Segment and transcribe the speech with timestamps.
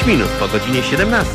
[0.00, 1.30] Jest 5 minut po godzinie 17.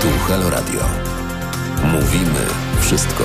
[0.00, 0.80] Tu Halo Radio.
[1.84, 2.46] Mówimy
[2.80, 3.24] wszystko.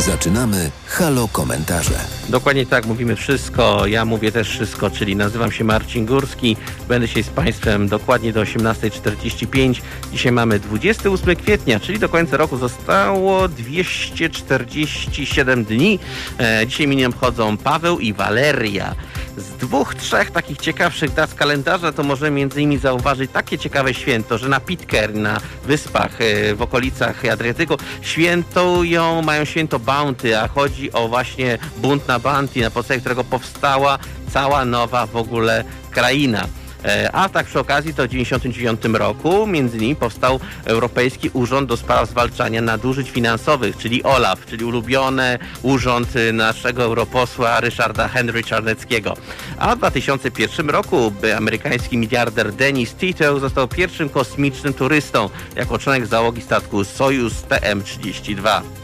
[0.00, 1.98] Zaczynamy Halo Komentarze.
[2.28, 3.86] Dokładnie tak, mówimy wszystko.
[3.86, 6.56] Ja mówię też wszystko, czyli nazywam się Marcin Górski.
[6.88, 9.80] Będę się z Państwem dokładnie do 18.45.
[10.12, 15.98] Dzisiaj mamy 28 kwietnia, czyli do końca roku zostało 247 dni.
[16.38, 18.94] E, dzisiaj minie obchodzą Paweł i Waleria.
[19.40, 23.94] Z dwóch, trzech takich ciekawszych dat z kalendarza to możemy między innymi zauważyć takie ciekawe
[23.94, 30.48] święto, że na Pitcairn, na wyspach e, w okolicach Adriatyku świętują, mają święto Bounty, a
[30.48, 33.98] chodzi o właśnie bunt na Bounty, na podstawie którego powstała
[34.32, 36.46] cała nowa w ogóle kraina.
[36.84, 41.76] E, A tak przy okazji to w 1999 roku między innymi powstał Europejski Urząd do
[41.76, 49.16] Spraw Zwalczania Nadużyć Finansowych, czyli OLAF, czyli ulubiony urząd naszego europosła Ryszarda Henry Czarneckiego.
[49.58, 56.42] A w 2001 roku amerykański miliarder Dennis Tito został pierwszym kosmicznym turystą jako członek załogi
[56.42, 58.79] statku Sojus TM-32.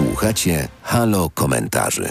[0.00, 2.08] Słuchacie Halo Komentarzy.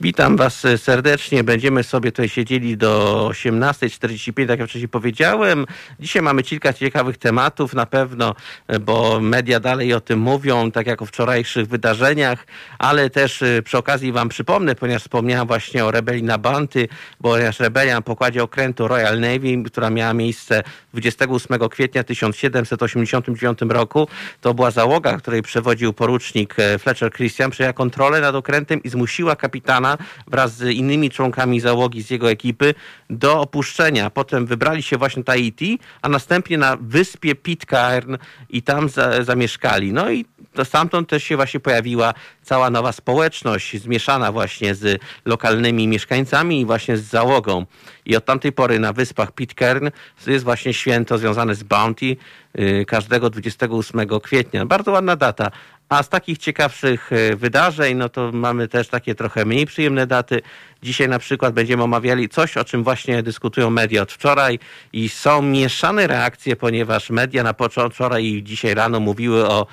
[0.00, 1.44] Witam Was e, serdecznie.
[1.44, 5.66] Będziemy sobie tutaj siedzieli do 18.45, tak jak wcześniej powiedziałem.
[6.00, 8.34] Dzisiaj mamy kilka ciekawych tematów na pewno,
[8.68, 12.46] e, bo media dalej o tym mówią, tak jak o wczorajszych wydarzeniach,
[12.78, 16.88] ale też e, przy okazji Wam przypomnę, ponieważ wspomniałem właśnie o rebelii na Banty,
[17.22, 24.08] ponieważ rebelia na pokładzie okrętu Royal Navy, która miała miejsce 28 kwietnia 1789 roku,
[24.40, 29.85] to była załoga, której przewodził porucznik Fletcher Christian, przejęła kontrolę nad okrętem i zmusiła kapitana
[30.26, 32.74] wraz z innymi członkami załogi z jego ekipy
[33.10, 34.10] do opuszczenia.
[34.10, 38.16] Potem wybrali się właśnie Tahiti, a następnie na wyspie Pitcairn
[38.50, 39.92] i tam za, zamieszkali.
[39.92, 40.24] No i
[40.64, 46.96] stamtąd też się właśnie pojawiła cała nowa społeczność, zmieszana właśnie z lokalnymi mieszkańcami i właśnie
[46.96, 47.66] z załogą.
[48.06, 49.88] I od tamtej pory na wyspach Pitcairn
[50.26, 52.16] jest właśnie święto związane z Bounty
[52.54, 54.66] yy, każdego 28 kwietnia.
[54.66, 55.50] Bardzo ładna data.
[55.88, 60.42] A z takich ciekawszych e, wydarzeń, no to mamy też takie trochę mniej przyjemne daty.
[60.82, 64.58] Dzisiaj na przykład będziemy omawiali coś, o czym właśnie dyskutują media od wczoraj
[64.92, 69.66] i są mieszane reakcje, ponieważ media na początku wczoraj i dzisiaj rano mówiły o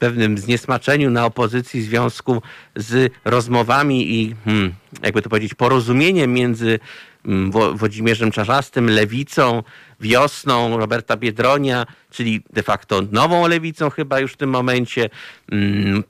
[0.00, 2.42] pewnym zniesmaczeniu na opozycji w związku
[2.76, 6.78] z rozmowami i hmm, jakby to powiedzieć porozumieniem między
[7.26, 9.62] hmm, Włodzimierzem Czarzastym, Lewicą,
[10.00, 15.10] wiosną Roberta Biedronia, czyli de facto nową lewicą chyba już w tym momencie
[15.52, 16.04] mm,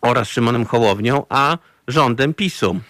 [0.00, 1.58] oraz Szymonem Hołownią, a
[1.88, 2.80] rządem PiSu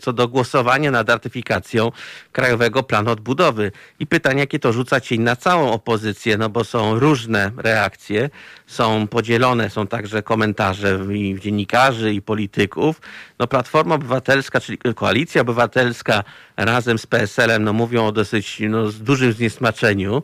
[0.00, 1.92] co do głosowania nad ratyfikacją
[2.32, 3.72] Krajowego Planu Odbudowy.
[3.98, 8.30] I pytanie, jakie to rzuca cień na całą opozycję, no bo są różne reakcje,
[8.66, 13.00] są podzielone, są także komentarze i dziennikarzy i polityków.
[13.38, 16.24] No Platforma Obywatelska, czyli Koalicja Obywatelska
[16.56, 20.22] razem z PSL-em no mówią o dosyć no, dużym zniesmaczeniu,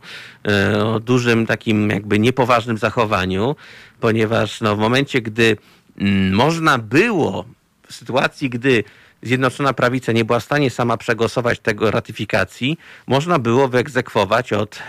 [0.74, 3.56] y, o dużym takim jakby niepoważnym zachowaniu,
[4.00, 5.56] ponieważ no, w momencie, gdy
[5.98, 7.44] mm, można było
[7.86, 8.84] w sytuacji, gdy
[9.22, 14.82] Zjednoczona Prawica nie była w stanie sama przegłosować tego ratyfikacji, można było wyegzekwować od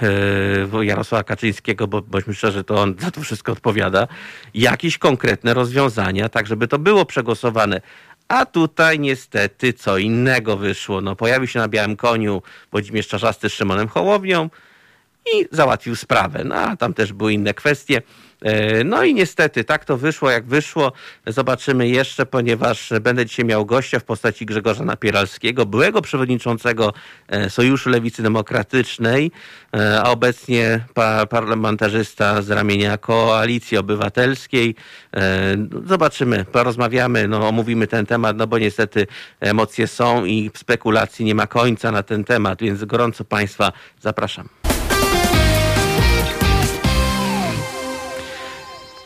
[0.72, 4.08] e, Jarosława Kaczyńskiego, bo bądźmy szczerzy, to on za to wszystko odpowiada,
[4.54, 7.82] jakieś konkretne rozwiązania, tak żeby to było przegłosowane.
[8.28, 11.02] A tutaj niestety co innego wyszło.
[11.02, 12.42] No, pojawił się na białym koniu
[12.72, 14.50] Włodzimierz Czarzasty z Szymonem Hołownią
[15.34, 16.44] i załatwił sprawę.
[16.44, 18.02] No, a tam też były inne kwestie.
[18.42, 20.92] E, no i niestety tak to wyszło, jak wyszło.
[21.28, 26.94] Zobaczymy jeszcze, ponieważ będę dzisiaj miał gościa w postaci Grzegorza Napieralskiego, byłego przewodniczącego
[27.28, 29.32] e, Sojuszu Lewicy Demokratycznej,
[29.76, 30.86] e, a obecnie
[31.30, 34.76] parlamentarzysta z ramienia Koalicji Obywatelskiej.
[35.86, 39.08] Zobaczymy, porozmawiamy, no, omówimy ten temat, no bo niestety
[39.40, 43.72] emocje są i spekulacji nie ma końca na ten temat, więc gorąco Państwa
[44.02, 44.61] zapraszam.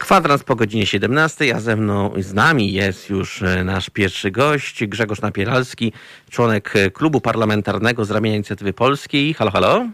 [0.05, 4.85] Kwadrans po godzinie 17, a ze mną, z nami jest już e, nasz pierwszy gość,
[4.85, 5.91] Grzegorz Napieralski,
[6.29, 9.33] członek e, Klubu Parlamentarnego z ramienia Inicjatywy Polskiej.
[9.33, 9.87] Halo, halo.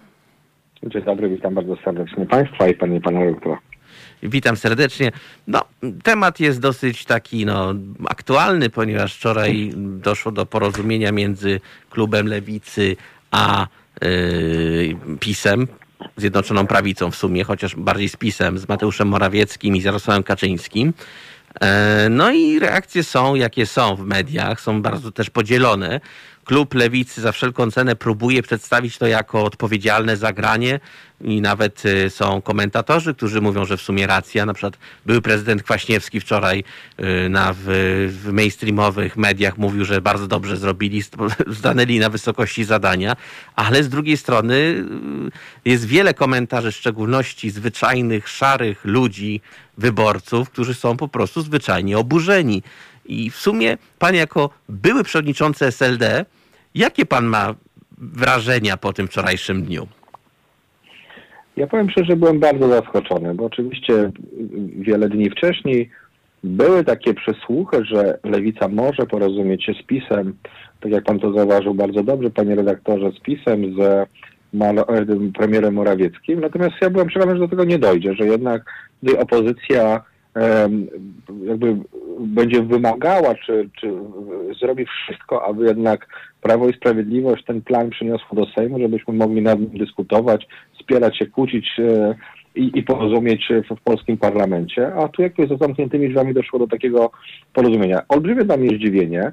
[0.84, 3.58] Dzień dobry, witam bardzo serdecznie Państwa i Pani Pana Rektora.
[4.24, 5.12] Witam serdecznie.
[5.48, 5.62] No,
[6.04, 7.74] temat jest dosyć taki no,
[8.10, 11.60] aktualny, ponieważ wczoraj doszło do porozumienia między
[11.90, 12.96] klubem Lewicy
[13.32, 13.68] a
[14.02, 15.68] yy, PiSem,
[16.18, 20.94] Zjednoczoną Prawicą w sumie, chociaż bardziej z PiSem, z Mateuszem Morawieckim i z Jarosławem Kaczyńskim.
[21.62, 26.00] E, no i reakcje są, jakie są w mediach, są bardzo też podzielone,
[26.46, 30.80] klub lewicy za wszelką cenę próbuje przedstawić to jako odpowiedzialne zagranie
[31.24, 34.46] i nawet y, są komentatorzy, którzy mówią, że w sumie racja.
[34.46, 36.64] Na przykład były prezydent Kwaśniewski wczoraj
[37.00, 37.64] y, na, w,
[38.24, 41.04] w mainstreamowych mediach mówił, że bardzo dobrze zrobili,
[41.60, 43.16] stanęli na wysokości zadania,
[43.56, 49.42] ale z drugiej strony y, jest wiele komentarzy, w szczególności zwyczajnych, szarych ludzi,
[49.78, 52.64] wyborców, którzy są po prostu zwyczajnie oburzeni.
[53.06, 56.26] I w sumie pan jako były przewodniczący SLD,
[56.76, 57.56] jakie pan ma
[57.98, 59.88] wrażenia po tym wczorajszym dniu?
[61.58, 64.12] Ja powiem szczerze, byłem bardzo zaskoczony, bo oczywiście
[64.76, 65.90] wiele dni wcześniej
[66.44, 70.34] były takie przesłuchy, że lewica może porozumieć się z PiSem,
[70.80, 74.10] tak jak pan to zauważył bardzo dobrze, panie redaktorze, z PiSem, z
[75.34, 76.40] premierem Morawieckim.
[76.40, 78.64] Natomiast ja byłem przekonany, że do tego nie dojdzie, że jednak
[79.04, 80.04] gdy opozycja
[81.46, 81.78] jakby
[82.20, 83.94] będzie wymagała, czy, czy
[84.62, 86.08] zrobi wszystko, aby jednak
[86.42, 90.48] Prawo i Sprawiedliwość ten plan przyniosło do Sejmu, żebyśmy mogli nad nim dyskutować,
[90.80, 92.16] wspierać się, kłócić e,
[92.56, 94.94] i, i porozumieć w, w, polskim parlamencie.
[94.94, 97.12] A tu jakby za zamkniętymi drzwiami doszło do takiego
[97.54, 98.02] porozumienia.
[98.10, 99.32] Olbrzymie dla mnie zdziwienie,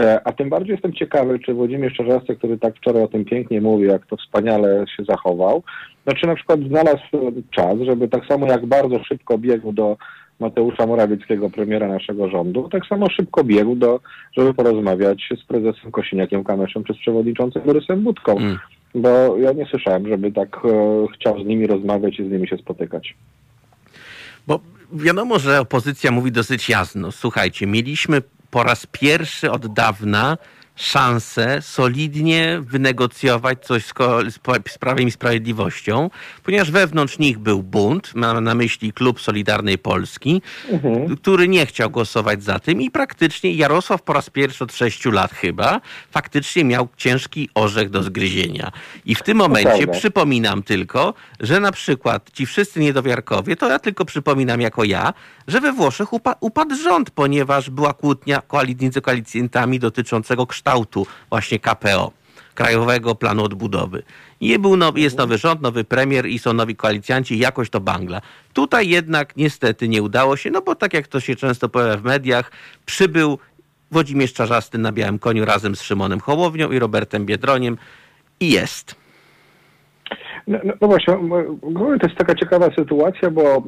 [0.00, 3.60] e, a tym bardziej jestem ciekawy, czy Włodzimierz Czarzasty, który tak wczoraj o tym pięknie
[3.60, 5.62] mówił, jak to wspaniale się zachował,
[6.04, 7.02] znaczy na przykład znalazł
[7.50, 9.96] czas, żeby tak samo jak bardzo szybko biegł do
[10.40, 14.00] Mateusza Morawieckiego, premiera naszego rządu, tak samo szybko biegł do,
[14.36, 18.38] żeby porozmawiać z prezesem Kosiniakiem Kamyszem przez przewodniczącym Borysem Budką.
[18.38, 18.58] Mm.
[18.94, 22.56] Bo ja nie słyszałem, żeby tak e, chciał z nimi rozmawiać i z nimi się
[22.56, 23.14] spotykać.
[24.46, 24.60] Bo
[24.92, 27.12] wiadomo, że opozycja mówi dosyć jasno.
[27.12, 30.38] Słuchajcie, mieliśmy po raz pierwszy od dawna
[30.80, 33.92] szansę solidnie wynegocjować coś z,
[34.72, 36.10] z Prawem i Sprawiedliwością,
[36.42, 41.16] ponieważ wewnątrz nich był bunt, mam na myśli Klub Solidarnej Polski, mhm.
[41.16, 45.32] który nie chciał głosować za tym i praktycznie Jarosław po raz pierwszy od sześciu lat
[45.32, 45.80] chyba
[46.10, 48.72] faktycznie miał ciężki orzech do zgryzienia.
[49.04, 54.04] I w tym momencie przypominam tylko, że na przykład ci wszyscy niedowiarkowie, to ja tylko
[54.04, 55.12] przypominam jako ja,
[55.50, 58.42] że we Włoszech upa- upadł rząd, ponieważ była kłótnia
[58.80, 62.12] między koalicjantami dotyczącego kształtu właśnie KPO.
[62.54, 64.02] Krajowego Planu Odbudowy.
[64.40, 68.20] I był nowy, jest nowy rząd, nowy premier i są nowi koalicjanci jakoś to bangla.
[68.52, 72.04] Tutaj jednak niestety nie udało się, no bo tak jak to się często pojawia w
[72.04, 72.52] mediach,
[72.86, 73.38] przybył
[73.90, 77.78] Włodzimierz Czarzasty na białym koniu razem z Szymonem Hołownią i Robertem Biedroniem
[78.40, 78.99] i jest.
[80.50, 81.14] No, no, no właśnie,
[82.00, 83.62] to jest taka ciekawa sytuacja, bo e,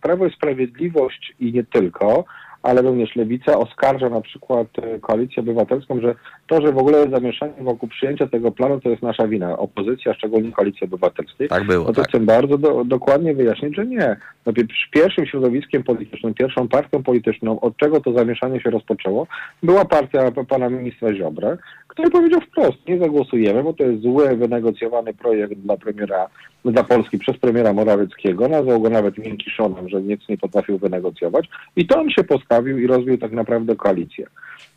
[0.00, 2.24] Prawo i Sprawiedliwość i nie tylko
[2.62, 6.14] ale również Lewica oskarża na przykład e, Koalicję Obywatelską, że
[6.46, 9.58] to, że w ogóle jest zamieszanie wokół przyjęcia tego planu, to jest nasza wina.
[9.58, 11.48] Opozycja, szczególnie Koalicji Obywatelskiej.
[11.48, 11.84] Tak było.
[11.84, 12.08] No to tak.
[12.08, 14.16] chcę bardzo do, dokładnie wyjaśnić, że nie.
[14.46, 14.52] No,
[14.90, 19.26] pierwszym środowiskiem politycznym, pierwszą partią polityczną, od czego to zamieszanie się rozpoczęło,
[19.62, 21.58] była partia pana ministra Ziobry,
[21.92, 26.28] który powiedział wprost, nie zagłosujemy, bo to jest zły, wynegocjowany projekt dla premiera,
[26.64, 31.86] dla Polski przez premiera Morawieckiego, nazwał go nawet miękkiszonem, że nic nie potrafił wynegocjować i
[31.86, 34.26] to on się postawił i rozbił tak naprawdę koalicję.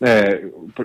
[0.01, 0.37] E,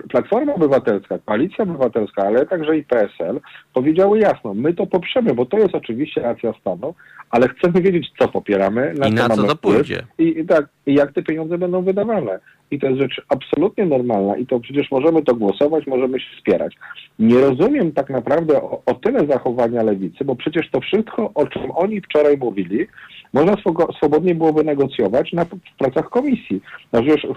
[0.09, 3.39] Platforma Obywatelska, Koalicja Obywatelska, ale także i PSL
[3.73, 6.93] powiedziały jasno, my to poprzemy, bo to jest oczywiście racja stanu,
[7.31, 10.03] ale chcemy wiedzieć, co popieramy, na I co na co to pójdzie.
[10.17, 12.39] I, i, tak, i jak te pieniądze będą wydawane.
[12.71, 16.75] I to jest rzecz absolutnie normalna i to przecież możemy to głosować, możemy się wspierać.
[17.19, 21.71] Nie rozumiem tak naprawdę o, o tyle zachowania lewicy, bo przecież to wszystko, o czym
[21.71, 22.87] oni wczoraj mówili,
[23.33, 23.55] można
[23.97, 25.45] swobodnie byłoby negocjować na
[25.77, 26.61] pracach komisji.
[26.93, 27.27] No przecież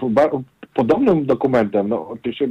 [0.73, 2.47] podobnym dokumentem, no oczywiście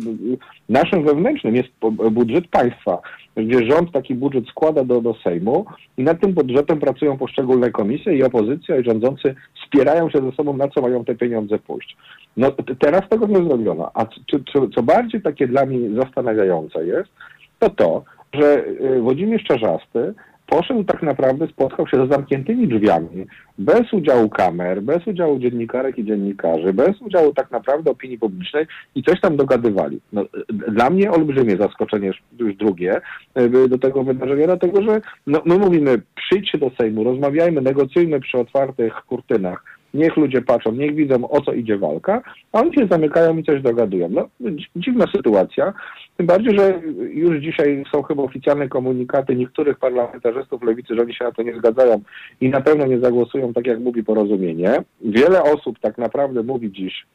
[0.69, 1.69] naszym wewnętrznym jest
[2.11, 2.99] budżet państwa,
[3.37, 5.65] gdzie rząd taki budżet składa do, do Sejmu
[5.97, 10.57] i nad tym budżetem pracują poszczególne komisje i opozycja i rządzący wspierają się ze sobą,
[10.57, 11.97] na co mają te pieniądze pójść.
[12.37, 13.91] No teraz tego nie zrobiono.
[13.95, 14.07] A
[14.53, 17.11] co, co bardziej takie dla mnie zastanawiające jest,
[17.59, 20.15] to to, że y, Włodzimierz Czarzasty
[20.55, 23.27] poszedł tak naprawdę, spotkał się ze zamkniętymi drzwiami,
[23.59, 29.03] bez udziału kamer, bez udziału dziennikarek i dziennikarzy, bez udziału tak naprawdę opinii publicznej i
[29.03, 30.01] coś tam dogadywali.
[30.13, 33.01] No, dla mnie olbrzymie zaskoczenie już drugie
[33.35, 38.39] e, do tego wydarzenia, dlatego że no, my mówimy, przyjdźcie do Sejmu, rozmawiajmy, negocjujmy przy
[38.39, 42.23] otwartych kurtynach, niech ludzie patrzą, niech widzą o co idzie walka,
[42.53, 44.09] a oni się zamykają i coś dogadują.
[44.11, 44.29] No,
[44.77, 45.73] dziwna sytuacja,
[46.17, 51.25] tym bardziej, że już dzisiaj są chyba oficjalne komunikaty niektórych parlamentarzystów lewicy, że oni się
[51.25, 52.01] na to nie zgadzają
[52.41, 54.83] i na pewno nie zagłosują tak, jak mówi porozumienie.
[55.01, 57.07] Wiele osób tak naprawdę mówi dziś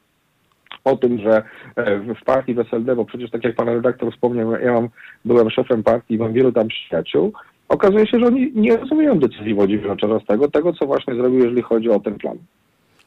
[0.83, 1.43] o tym, że
[1.75, 4.89] e, w partii w SLD, bo przecież tak jak pan redaktor wspomniał, ja mam,
[5.25, 7.33] byłem szefem partii mam wielu tam przyjaciół,
[7.69, 11.89] okazuje się, że oni nie rozumieją decyzji Włodzimierza Czarzastego, tego co właśnie zrobił, jeżeli chodzi
[11.89, 12.38] o ten plan.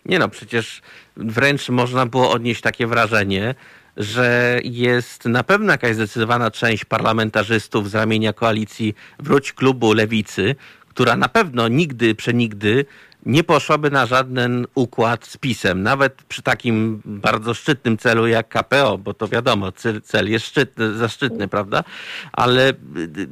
[0.06, 0.82] Nie no, przecież
[1.16, 3.54] wręcz można było odnieść takie wrażenie,
[3.96, 10.54] że jest na pewno jakaś zdecydowana część parlamentarzystów z ramienia koalicji Wróć Klubu Lewicy,
[10.88, 12.84] która na pewno nigdy, przenigdy
[13.26, 18.98] nie poszłaby na żaden układ z PiSem, nawet przy takim bardzo szczytnym celu jak KPO,
[18.98, 19.72] bo to wiadomo,
[20.04, 21.84] cel jest szczytny, zaszczytny, prawda?
[22.32, 22.74] Ale y,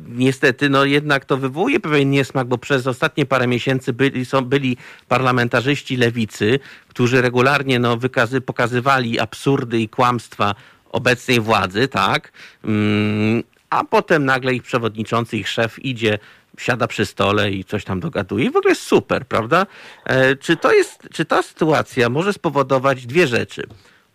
[0.09, 4.77] niestety, no jednak to wywołuje pewien niesmak, bo przez ostatnie parę miesięcy byli, są, byli
[5.09, 10.55] parlamentarzyści lewicy, którzy regularnie no, wykazy, pokazywali absurdy i kłamstwa
[10.93, 12.33] obecnej władzy, tak?
[12.65, 16.19] Mm, a potem nagle ich przewodniczący, ich szef idzie
[16.59, 18.45] siada przy stole i coś tam dogaduje.
[18.45, 19.67] I w ogóle jest super, prawda?
[20.05, 23.63] E, czy, to jest, czy ta sytuacja może spowodować dwie rzeczy?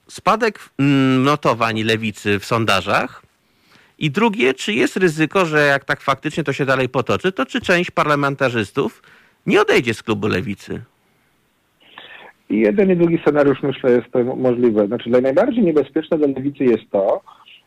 [0.08, 3.22] Spadek mm, notowań lewicy w sondażach
[4.00, 7.62] i drugie, czy jest ryzyko, że jak tak faktycznie to się dalej potoczy, to czy
[7.62, 9.02] część parlamentarzystów
[9.46, 10.82] nie odejdzie z klubu lewicy?
[12.50, 14.88] Jeden i drugi scenariusz myślę jest możliwy.
[14.88, 17.22] Znaczy najbardziej niebezpieczne dla lewicy jest to,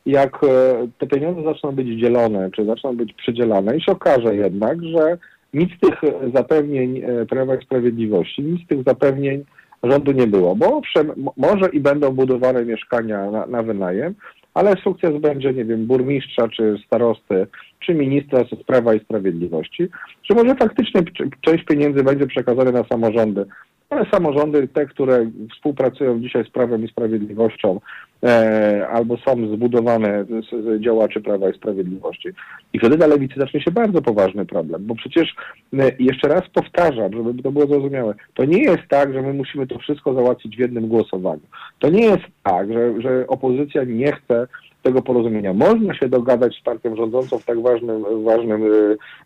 [0.08, 4.82] jak e, te pieniądze zaczną być dzielone, czy zaczną być przydzielane i się okaże jednak,
[4.82, 5.18] że
[5.54, 9.44] nic z tych zapewnień e, Prawa i Sprawiedliwości, nic z tych zapewnień
[9.82, 14.14] rządu nie było, bo owszem, może i będą budowane mieszkania na, na wynajem,
[14.54, 17.46] ale sukces będzie, nie wiem, burmistrza, czy starosty,
[17.80, 19.88] czy ministra z Prawa i Sprawiedliwości,
[20.30, 21.02] że może faktycznie
[21.40, 23.44] część pieniędzy będzie przekazana na samorządy,
[23.90, 27.80] ale samorządy, te, które współpracują dzisiaj z Prawem i Sprawiedliwością,
[28.23, 32.28] e, albo są zbudowane z, z, działaczy Prawa i Sprawiedliwości.
[32.73, 35.35] I wtedy dla lewicy zacznie się bardzo poważny problem, bo przecież
[35.78, 39.66] e, jeszcze raz powtarzam, żeby to było zrozumiałe, to nie jest tak, że my musimy
[39.66, 41.42] to wszystko załatwić w jednym głosowaniu.
[41.78, 44.47] To nie jest tak, że, że opozycja nie chce
[44.88, 45.52] tego porozumienia.
[45.52, 48.62] Można się dogadać z partią rządzącą w tak ważnym, ważnym,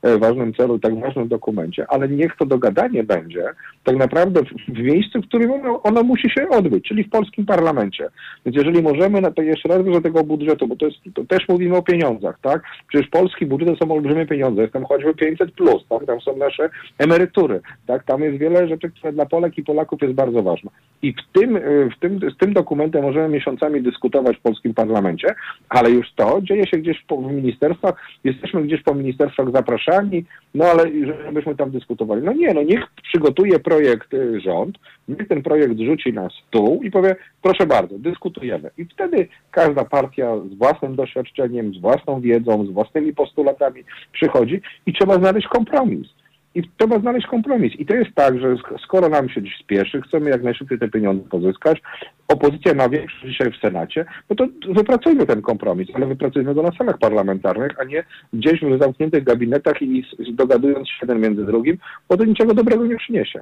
[0.02, 3.44] e, ważnym celu, tak ważnym dokumencie, ale niech to dogadanie będzie
[3.84, 8.08] tak naprawdę w, miejscu, w którym ono, ono, musi się odbyć, czyli w polskim parlamencie.
[8.46, 11.48] Więc jeżeli możemy, na to jeszcze raz do tego budżetu, bo to, jest, to też
[11.48, 12.62] mówimy o pieniądzach, tak?
[12.88, 16.06] Przecież polski budżet to są olbrzymie pieniądze, jest tam choćby 500 plus, tak?
[16.06, 18.04] Tam są nasze emerytury, tak?
[18.04, 20.70] Tam jest wiele rzeczy, które dla Polek i Polaków jest bardzo ważne.
[21.02, 21.58] I w tym,
[21.96, 25.34] w tym, z tym dokumentem możemy miesiącami dyskutować w polskim parlamencie,
[25.68, 27.94] ale już to dzieje się gdzieś po, w ministerstwach,
[28.24, 30.84] jesteśmy gdzieś po ministerstwach zapraszani, no ale
[31.26, 32.22] żebyśmy tam dyskutowali.
[32.22, 34.78] No nie, no niech przygotuje projekt y, rząd,
[35.08, 38.70] niech ten projekt rzuci na stół i powie, proszę bardzo, dyskutujemy.
[38.78, 44.92] I wtedy każda partia z własnym doświadczeniem, z własną wiedzą, z własnymi postulatami przychodzi i
[44.92, 46.08] trzeba znaleźć kompromis.
[46.54, 47.72] I trzeba znaleźć kompromis.
[47.78, 51.28] I to jest tak, że skoro nam się dziś spieszy, chcemy jak najszybciej te pieniądze
[51.28, 51.82] pozyskać,
[52.28, 56.72] opozycja ma większość dzisiaj w Senacie, no to wypracujmy ten kompromis, ale wypracujmy go na
[56.72, 61.78] salach parlamentarnych, a nie gdzieś w zamkniętych gabinetach i dogadując się jeden między drugim,
[62.08, 63.40] bo to niczego dobrego nie przyniesie.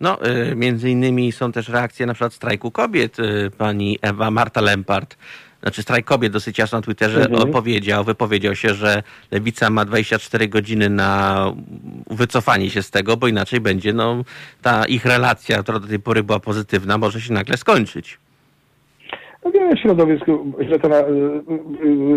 [0.00, 3.18] No, y, między innymi są też reakcje na przykład strajku kobiet.
[3.18, 5.16] Y, pani Ewa Marta Lempart
[5.62, 7.50] znaczy strajk kobiet dosyć jasno na Twitterze mhm.
[7.50, 11.52] opowiedział, wypowiedział się, że Lewica ma 24 godziny na
[12.10, 14.22] wycofanie się z tego, bo inaczej będzie no,
[14.62, 18.18] ta ich relacja, która do tej pory była pozytywna, może się nagle skończyć.
[19.44, 20.24] No wiele środowisk
[20.64, 21.02] źle to na,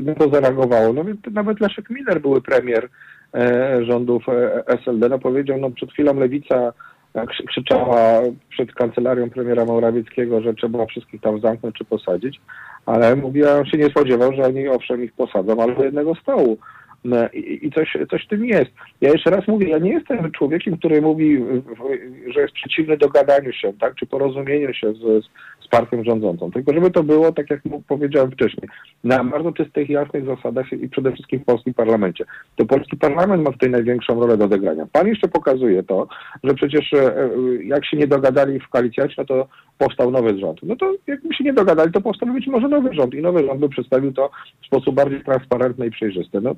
[0.02, 0.94] na to zareagowało.
[0.94, 2.90] No, nawet Leszek Miller, były premier
[3.34, 6.74] e, rządów e, SLD, no powiedział, no przed chwilą Lewica
[7.26, 12.42] krzyczała przed kancelarią premiera Morawieckiego, że trzeba wszystkich tam zamknąć czy posadzić,
[12.86, 16.58] ale mówiła, się nie spodziewał, że oni owszem ich posadzą, ale do jednego stołu.
[17.04, 18.72] No, I, coś, coś w tym jest.
[19.02, 21.46] Ja jeszcze raz mówię, ja nie jestem człowiekiem, który mówi,
[22.28, 25.26] że jest przeciwny dogadaniu się, tak, czy porozumieniu się z,
[25.66, 26.52] z partią rządzącą.
[26.52, 28.70] Tylko żeby to było, tak jak powiedziałem wcześniej,
[29.04, 32.26] na bardzo czystych, jasnych zasadach i przede wszystkim w polskim parlamencie.
[32.56, 34.88] To polski parlament ma tutaj największą rolę do odegrania.
[34.92, 36.08] Pan jeszcze pokazuje to,
[36.44, 37.30] że przecież e, e,
[37.64, 39.48] jak się nie dogadali w koalicjacie, no to
[39.80, 40.60] powstał nowy rząd.
[40.64, 43.60] No to jakby się nie dogadali, to powstał być może nowy rząd i nowy rząd
[43.60, 44.30] by przedstawił to
[44.62, 46.42] w sposób bardziej transparentny i przejrzysty.
[46.42, 46.56] No,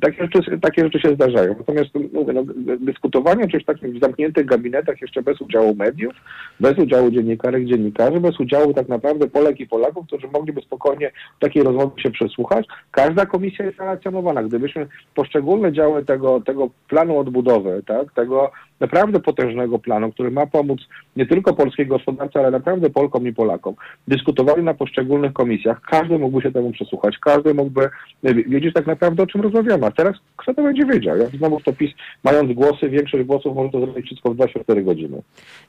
[0.00, 1.54] takie, rzeczy, takie rzeczy się zdarzają.
[1.58, 2.42] Natomiast mówię, no,
[2.80, 6.14] dyskutowanie czymś takim w zamkniętych gabinetach jeszcze bez udziału mediów,
[6.60, 11.10] bez udziału dziennikarek, dziennikarzy, bez udziału tak naprawdę Polek i Polaków, którzy mogliby spokojnie
[11.40, 12.66] takiej rozmowy się przesłuchać.
[12.90, 14.42] Każda komisja jest relacjonowana.
[14.42, 18.50] Gdybyśmy poszczególne działy tego, tego planu odbudowy, tak, tego
[18.80, 20.80] naprawdę potężnego planu, który ma pomóc
[21.16, 23.74] nie tylko polskiej gospodarce, ale naprawdę Polkom i Polakom.
[24.08, 27.90] Dyskutowali na poszczególnych komisjach, każdy mógłby się temu przesłuchać, każdy mógłby
[28.22, 29.86] wiedzieć tak naprawdę o czym rozmawiamy.
[29.86, 31.16] A teraz kto to będzie wiedział?
[31.16, 31.90] Jak znowu to PiS,
[32.24, 35.22] mając głosy, większość głosów może to zrobić wszystko w 24 godziny.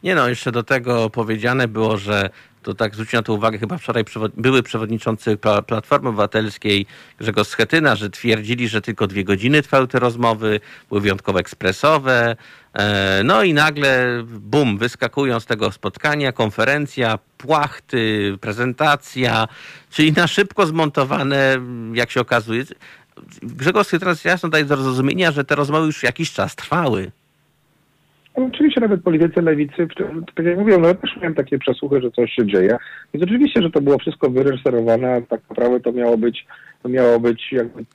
[0.03, 2.29] Nie no, jeszcze do tego powiedziane było, że
[2.63, 5.37] to tak zwrócił na to uwagę chyba wczoraj przewod były przewodniczący
[5.67, 6.85] Platformy Obywatelskiej
[7.19, 12.35] Grzegorz Schetyna, że twierdzili, że tylko dwie godziny trwały te rozmowy, były wyjątkowo ekspresowe.
[12.73, 19.47] E, no i nagle, bum, wyskakują z tego spotkania, konferencja, płachty, prezentacja,
[19.89, 21.57] czyli na szybko zmontowane,
[21.93, 22.63] jak się okazuje.
[23.43, 27.11] Grzegorz Schetyna jasno daje do zrozumienia, że te rozmowy już jakiś czas trwały.
[28.37, 29.87] No, oczywiście nawet politycy lewicy,
[30.35, 32.77] tak jak mówiłem, no ja też miałem takie przesłuchy, że coś się dzieje.
[33.13, 36.45] Więc oczywiście, że to było wszystko wyreżyserowane, a tak naprawdę to miało być,
[36.83, 37.85] to miało być jakby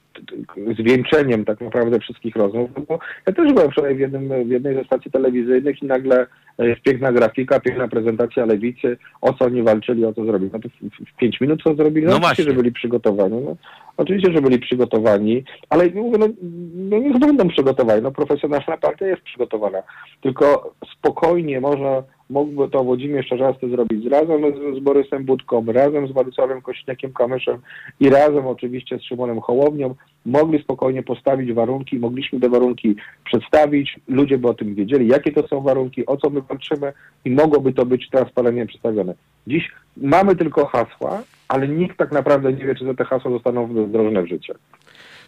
[0.78, 2.70] zwieńczeniem tak naprawdę wszystkich rozmów.
[2.76, 6.26] No bo ja też byłem wczoraj w, jednym, w jednej ze stacji telewizyjnych i nagle
[6.58, 10.50] jest piękna grafika, piękna prezentacja lewicy, o co oni walczyli, o co zrobili.
[10.52, 12.06] No to w, w pięć minut co zrobili?
[12.06, 13.42] No, no oczywiście, że byli przygotowani.
[13.44, 13.56] No,
[13.96, 16.26] oczywiście, że byli przygotowani, ale mówię, no,
[16.74, 18.02] no niech będą przygotowani.
[18.02, 19.82] No profesjonalna partia jest przygotowana.
[20.20, 26.12] Tylko spokojnie można mógłby to Włodzimierz Czarzasty zrobić razem z, z Borysem Budką, razem z
[26.12, 27.58] Władysławem Kośniakiem Kamyszem
[28.00, 29.94] i razem oczywiście z Szymonem Hołownią.
[30.26, 35.48] Mogli spokojnie postawić warunki, mogliśmy te warunki przedstawić, ludzie by o tym wiedzieli, jakie to
[35.48, 36.92] są warunki, o co my walczymy
[37.24, 39.14] i mogłoby to być transparentnie przedstawione.
[39.46, 44.22] Dziś mamy tylko hasła, ale nikt tak naprawdę nie wie, czy te hasła zostaną wdrożone
[44.22, 44.54] w życie.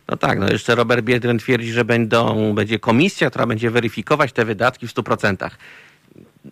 [0.08, 4.44] No tak, no jeszcze Robert Biedron twierdzi, że będą, będzie komisja, która będzie weryfikować te
[4.44, 5.50] wydatki w 100%.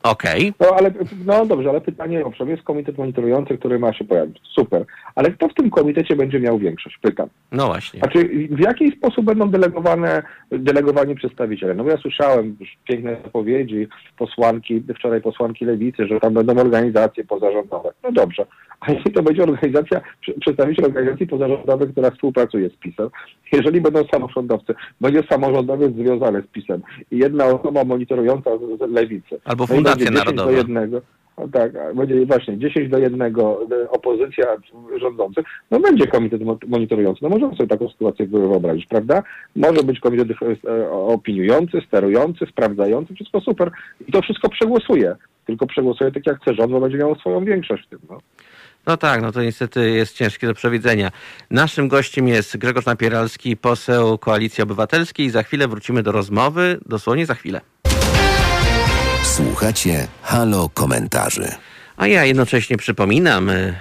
[0.03, 0.53] Okej.
[0.59, 0.69] Okay.
[0.69, 0.93] No ale
[1.25, 4.41] no dobrze, ale pytanie, owszem, jest komitet monitorujący, który ma się pojawić.
[4.55, 4.85] Super.
[5.15, 6.99] Ale kto w tym komitecie będzie miał większość?
[7.03, 7.29] Pytam.
[7.57, 8.01] No właśnie.
[8.01, 11.75] Znaczy, w jaki sposób będą delegowane, delegowani przedstawiciele?
[11.75, 17.25] No bo ja słyszałem już piękne zapowiedzi posłanki, wczoraj posłanki Lewicy, że tam będą organizacje
[17.25, 17.93] pozarządowe.
[18.03, 18.47] No dobrze.
[18.81, 20.01] A jeśli to będzie organizacja,
[20.41, 23.09] przedstawiciel organizacji pozarządowej, która współpracuje z PiSem,
[23.53, 29.41] jeżeli będą samorządowcy, będzie samorządowiec związany z PiSem i jedna osoba monitorująca z Lewicy.
[29.45, 30.51] Albo no Fundacja Narodowa.
[30.51, 31.01] do jednego.
[31.39, 33.35] No tak, będzie właśnie 10 do 1
[33.91, 34.47] opozycja
[35.01, 37.21] rządzących, no będzie komitet monitorujący.
[37.23, 39.23] No możemy sobie taką sytuację wyobrazić, prawda?
[39.57, 40.29] Może być komitet
[40.69, 43.71] e, opiniujący, sterujący, sprawdzający, wszystko super.
[44.09, 45.17] I to wszystko przegłosuje.
[45.47, 47.99] Tylko przegłosuje tak jak chce rząd, bo będzie miało swoją większość w tym.
[48.11, 48.19] No.
[48.87, 51.11] No tak, no to niestety jest ciężkie do przewidzenia.
[51.51, 55.31] Naszym gościem jest Grzegorz Napieralski, poseł Koalicji Obywatelskiej.
[55.31, 57.61] Za chwilę wrócimy do rozmowy, dosłownie za chwilę.
[59.37, 61.53] Słuchacie Halo Komentarzy.
[61.97, 63.75] A ja jednocześnie przypominam e,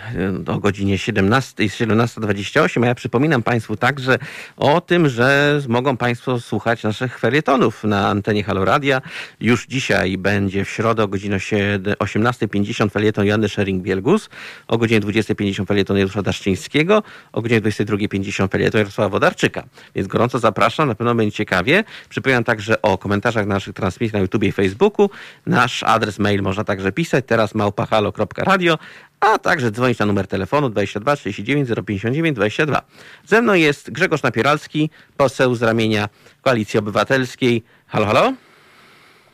[0.47, 4.17] o godzinie 17, 17.28, a ja przypominam Państwu także
[4.57, 9.01] o tym, że mogą Państwo słuchać naszych ferietonów na antenie Haloradia.
[9.39, 14.29] Już dzisiaj będzie w środę o godzinie 18.50 felieton Joanny Szering-Bielgus,
[14.67, 19.63] o godzinie 20.50 felieton Jarosława Daszczyńskiego, o godzinie 22.50 felieton Jarosława Wodarczyka.
[19.95, 21.83] Więc gorąco zapraszam, na pewno będzie ciekawie.
[22.09, 25.09] Przypominam także o komentarzach naszych transmisji na YouTube i Facebooku.
[25.45, 28.77] Nasz adres mail można także pisać, teraz małpa halo.radio,
[29.19, 32.81] a także dzwonić na numer telefonu 22 39 059 22.
[33.25, 36.09] Ze mną jest Grzegorz Napieralski, poseł z ramienia
[36.41, 37.63] Koalicji Obywatelskiej.
[37.87, 38.33] Halo, halo?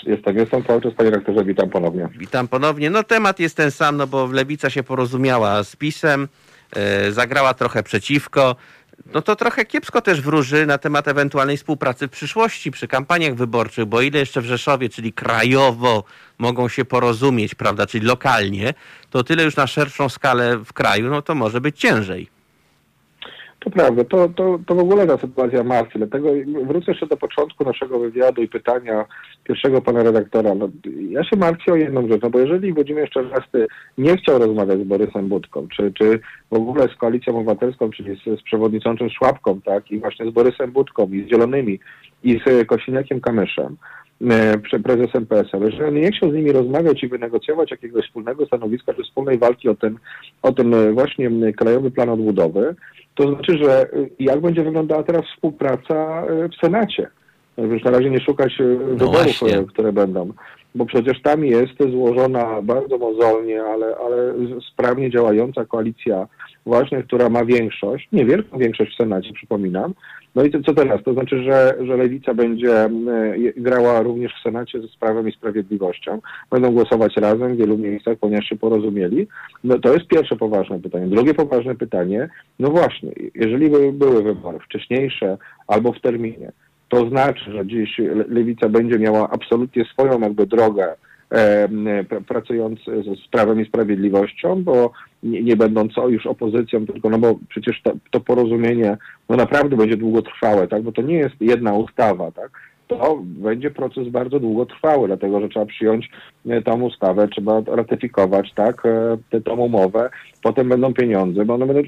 [0.04, 2.10] Jestem, jestem cały czas, panie rektorze, witam ponownie.
[2.18, 2.90] Witam ponownie.
[2.90, 6.28] No temat jest ten sam, no bo Lewica się porozumiała z PiSem,
[7.06, 8.56] yy, zagrała trochę przeciwko
[9.14, 13.86] no to trochę kiepsko też wróży na temat ewentualnej współpracy w przyszłości przy kampaniach wyborczych,
[13.86, 16.04] bo ile jeszcze w Rzeszowie, czyli krajowo
[16.38, 18.74] mogą się porozumieć, prawda, czyli lokalnie,
[19.10, 22.41] to tyle już na szerszą skalę w kraju, no to może być ciężej.
[23.64, 26.30] To prawda, to, to, to w ogóle ta sytuacja martwi, dlatego
[26.68, 29.06] wrócę jeszcze do początku naszego wywiadu i pytania
[29.44, 30.56] pierwszego pana redaktora.
[30.56, 30.70] No,
[31.10, 34.84] ja się martwię o jedną rzecz, no bo jeżeli Włodzimierz Czarzasty nie chciał rozmawiać z
[34.84, 36.20] Borysem Budką, czy, czy
[36.52, 40.72] w ogóle z Koalicją Obywatelską, czyli z, z przewodniczącym Szłapką, tak, i właśnie z Borysem
[40.72, 41.80] Budką, i z Zielonymi,
[42.24, 43.78] i z Kosiniakiem Kamyszem,
[44.84, 49.38] prezesem PSL, on nie chciał z nimi rozmawiać i wynegocjować jakiegoś wspólnego stanowiska czy wspólnej
[49.38, 49.98] walki o ten,
[50.42, 52.76] o ten e, właśnie krajowy plan odbudowy,
[53.16, 53.88] to znaczy, że e,
[54.20, 57.08] jak będzie wyglądała teraz współpraca w Senacie?
[57.58, 59.64] Już na razie nie szukać no wyborów, właśnie.
[59.64, 60.34] które będą,
[60.76, 64.34] bo przecież tam jest złożona bardzo mozolnie, ale, ale
[64.74, 66.28] sprawnie działająca koalicja
[66.66, 69.94] właśnie, która ma większość, niewielką większość w Senacie, przypominam.
[70.36, 71.04] No i to, co teraz?
[71.04, 72.90] To znaczy, że, że Lewica będzie
[73.58, 76.20] grała również w Senacie ze Prawem i Sprawiedliwością.
[76.52, 79.28] Będą głosować razem w wielu miejscach, ponieważ się porozumieli.
[79.64, 81.08] No to jest pierwsze poważne pytanie.
[81.08, 86.52] Drugie poważne pytanie, no właśnie, jeżeli by były wybory wcześniejsze albo w terminie,
[86.90, 90.96] to znaczy, że dziś Lewica będzie miała absolutnie swoją jakby drogę e,
[92.28, 92.80] pracując
[93.26, 94.92] z Prawem i Sprawiedliwością, bo
[95.24, 98.98] nie, nie będąc już opozycją, tylko no bo przecież to, to porozumienie
[99.30, 104.10] no naprawdę będzie długotrwałe, tak, bo to nie jest jedna ustawa, tak, to będzie proces
[104.10, 106.10] bardzo długotrwały, dlatego że trzeba przyjąć
[106.50, 108.84] e, tą ustawę, trzeba ratyfikować tak,
[109.32, 110.10] e, tą umowę,
[110.44, 111.82] potem będą pieniądze, bo one będą,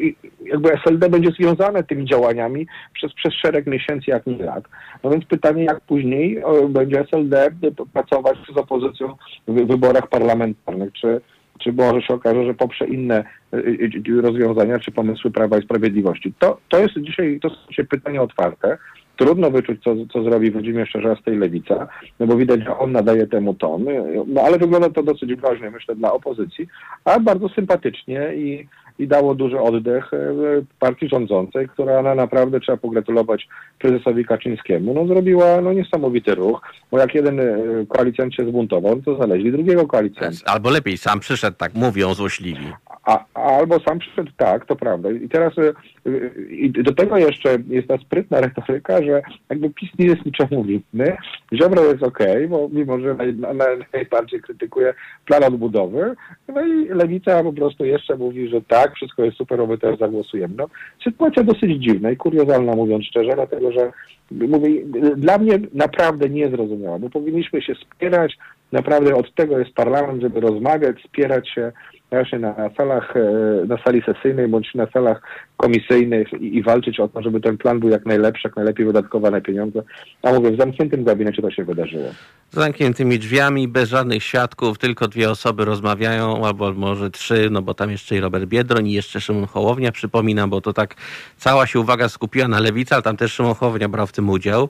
[0.46, 4.64] jakby SLD będzie związane tymi działaniami przez, przez szereg miesięcy, jak nie lat.
[5.04, 7.52] No więc pytanie, jak później e, będzie SLD
[7.94, 9.16] pracować z opozycją
[9.48, 11.22] w wyborach parlamentarnych, czy
[11.60, 13.24] czy może się okaże, że poprze inne
[14.22, 16.34] rozwiązania czy pomysły Prawa i Sprawiedliwości.
[16.40, 18.78] To, to jest dzisiaj to są dzisiaj pytania otwarte.
[19.18, 21.88] Trudno wyczuć, co, co zrobi Włodzimierz Czarzasty i Lewica,
[22.20, 23.86] no bo widać, że on nadaje temu ton,
[24.28, 26.68] no ale wygląda to dosyć groźnie, myślę, dla opozycji,
[27.06, 28.68] a bardzo sympatycznie i,
[29.00, 30.18] i dało duży oddech e,
[30.80, 33.48] partii rządzącej, która na, naprawdę trzeba pogratulować
[33.80, 34.94] prezesowi Kaczyńskiemu.
[34.94, 37.56] No zrobiła no, niesamowity ruch, bo jak jeden e,
[37.90, 40.38] koalicjant się zbuntował, to znaleźli drugiego koalicjanta.
[40.46, 42.66] Albo lepiej, sam przyszedł, tak mówią złośliwi.
[43.04, 45.12] A, albo sam przyszedł, tak, to prawda.
[45.12, 45.74] I teraz y,
[46.50, 51.18] i do tego jeszcze jest ta sprytna retoryka, że jakby PiS nie jest niczemu winny.
[51.54, 53.36] Ziobro jest okej, okay, bo mimo, że naj,
[53.94, 54.94] najbardziej krytykuje
[55.26, 56.16] plan odbudowy,
[56.48, 60.54] no i Lewica po prostu jeszcze mówi, że tak, wszystko jest super, my też zagłosujemy.
[60.58, 60.68] No,
[61.04, 63.92] sytuacja dosyć dziwna i kuriozalna, mówiąc szczerze, dlatego że
[64.32, 64.86] mówię,
[65.18, 68.38] dla mnie naprawdę niezrozumiała, bo powinniśmy się wspierać,
[68.72, 71.72] naprawdę od tego jest parlament, żeby rozmawiać, wspierać się,
[72.40, 75.22] na salach, e, na sali sesyjnej bądź na salach
[75.58, 79.42] komisyjnych i, i, walczyć o to, żeby ten plan był jak najlepszy, jak najlepiej wydatkowane
[79.42, 79.82] pieniądze.
[80.24, 82.10] A mówię, w zamkniętym gabinecie to się wydarzyło.
[82.52, 87.74] Z zamkniętymi drzwiami, bez żadnych świadków, tylko dwie osoby rozmawiają, albo może trzy, no bo
[87.74, 90.96] tam jeszcze i Robert Biedroń i jeszcze Szymon Hołownia, przypominam, bo to tak
[91.38, 94.70] cała się uwaga skupiła na lewicy, ale tam też Szymon Hołownia brał w tym udział.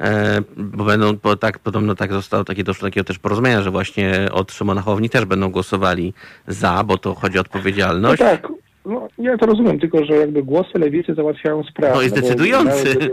[0.00, 4.12] E, bo będą, bo tak, podobno tak zostało takie, doszło takiego też porozumienia, że właśnie
[4.32, 6.12] od Szymona Hołowni też będą głosowali
[6.46, 8.20] za, bo to chodzi o odpowiedzialność.
[8.20, 8.48] No tak,
[8.84, 11.94] no, ja to rozumiem, tylko że jakby głosy lewicy załatwiają sprawę.
[11.94, 12.96] No jest decydujący.
[13.00, 13.06] No,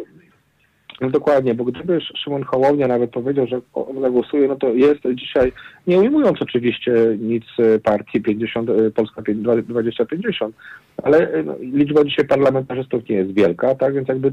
[1.02, 5.52] no dokładnie, bo gdyby Szymon Hołownia nawet powiedział, że on zagłosuje, no to jest dzisiaj,
[5.88, 10.56] nie ujmując oczywiście nic e, partii 50, e, Polska 2050,
[11.04, 14.32] ale no, liczba dzisiaj parlamentarzystów nie jest wielka, tak, więc jakby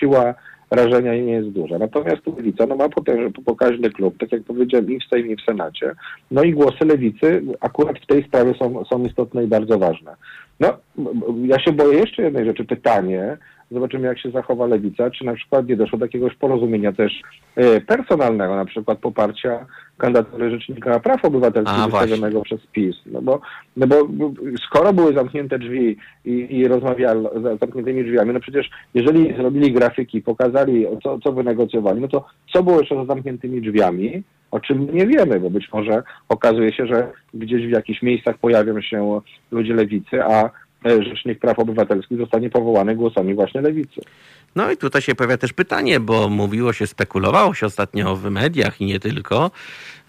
[0.00, 0.34] siła
[0.70, 1.78] rażenia nie jest duża.
[1.78, 2.88] Natomiast Lewica no, ma
[3.46, 5.92] pokaźny klub, tak jak powiedziałem, i w Sejmie, i w Senacie.
[6.30, 10.16] No i głosy Lewicy akurat w tej sprawie są, są istotne i bardzo ważne.
[10.60, 10.76] No,
[11.44, 12.64] ja się boję jeszcze jednej rzeczy.
[12.64, 13.36] Pytanie,
[13.70, 17.22] zobaczymy jak się zachowa Lewica, czy na przykład nie doszło do jakiegoś porozumienia też
[17.56, 19.66] e, personalnego, na przykład poparcia
[19.98, 22.96] kandydatury Rzecznika Praw Obywatelskich wystawionego przez PiS.
[23.06, 23.40] No bo,
[23.76, 23.96] no bo
[24.66, 30.22] skoro były zamknięte drzwi i, i rozmawiali za zamkniętymi drzwiami, no przecież jeżeli zrobili grafiki,
[30.22, 35.06] pokazali co, co wynegocjowali, no to co było jeszcze za zamkniętymi drzwiami, o czym nie
[35.06, 40.24] wiemy, bo być może okazuje się, że gdzieś w jakichś miejscach pojawią się ludzie lewicy,
[40.24, 40.50] a
[40.86, 44.00] e, Rzecznik Praw Obywatelskich zostanie powołany głosami właśnie lewicy.
[44.56, 48.80] No i tutaj się pojawia też pytanie, bo mówiło się, spekulowało się ostatnio w mediach
[48.80, 49.50] i nie tylko,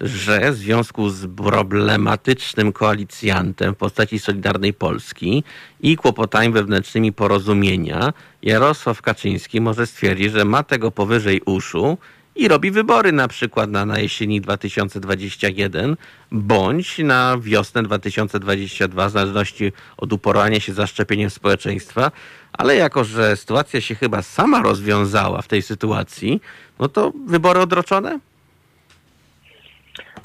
[0.02, 5.44] że w związku z problematycznym koalicjantem w postaci Solidarnej Polski
[5.82, 11.98] i kłopotami wewnętrznymi porozumienia, Jarosław Kaczyński może stwierdzić, że ma tego powyżej uszu
[12.36, 15.96] i robi wybory na przykład na, na jesieni 2021
[16.32, 22.12] bądź na wiosnę 2022 w zależności od uporania się zaszczepieniem społeczeństwa.
[22.54, 26.42] Ale jako, że sytuacja się chyba sama rozwiązała w tej sytuacji,
[26.80, 28.20] no to wybory odroczone?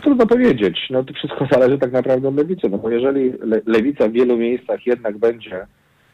[0.03, 0.79] Trudno powiedzieć.
[0.91, 2.69] No to wszystko zależy tak naprawdę od lewicy.
[2.69, 5.67] No bo jeżeli le lewica w wielu miejscach jednak będzie,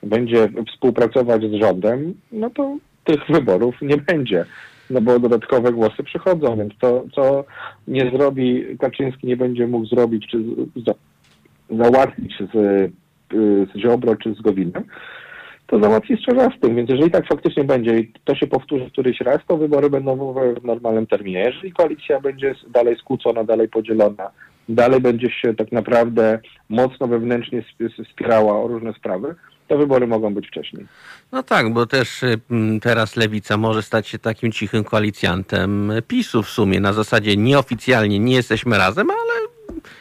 [0.03, 4.47] będzie współpracować z rządem, no to tych wyborów nie będzie
[4.91, 7.45] no bo dodatkowe głosy przychodzą, więc to, co
[7.89, 10.39] nie zrobi Kaczyński, nie będzie mógł zrobić, czy
[10.87, 10.95] za,
[11.83, 12.53] załatwić z,
[13.73, 14.85] z Ziobro, czy z Gowinem,
[15.67, 16.77] to załatwi z Czarzastym.
[16.77, 20.65] Więc jeżeli tak faktycznie będzie i to się powtórzy któryś raz, to wybory będą w
[20.65, 21.41] normalnym terminie.
[21.41, 24.31] Jeżeli koalicja będzie dalej skłócona, dalej podzielona,
[24.69, 27.63] dalej będzie się tak naprawdę mocno wewnętrznie
[28.05, 29.35] wspierała o różne sprawy,
[29.69, 30.87] to wybory mogą być wcześniej.
[31.33, 32.41] No tak, bo też y,
[32.83, 36.81] teraz Lewica może stać się takim cichym koalicjantem PiSu w sumie.
[36.81, 39.47] Na zasadzie nieoficjalnie nie jesteśmy razem, ale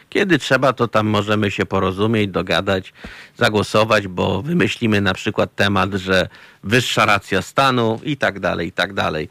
[0.08, 2.92] kiedy trzeba, to tam możemy się porozumieć, dogadać,
[3.36, 6.28] zagłosować, bo wymyślimy na przykład temat, że
[6.64, 9.28] wyższa racja stanu i tak dalej, i tak dalej.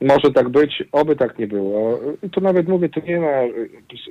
[0.00, 1.98] Może tak być, oby tak nie było.
[2.22, 3.40] I tu nawet mówię, tu nie ma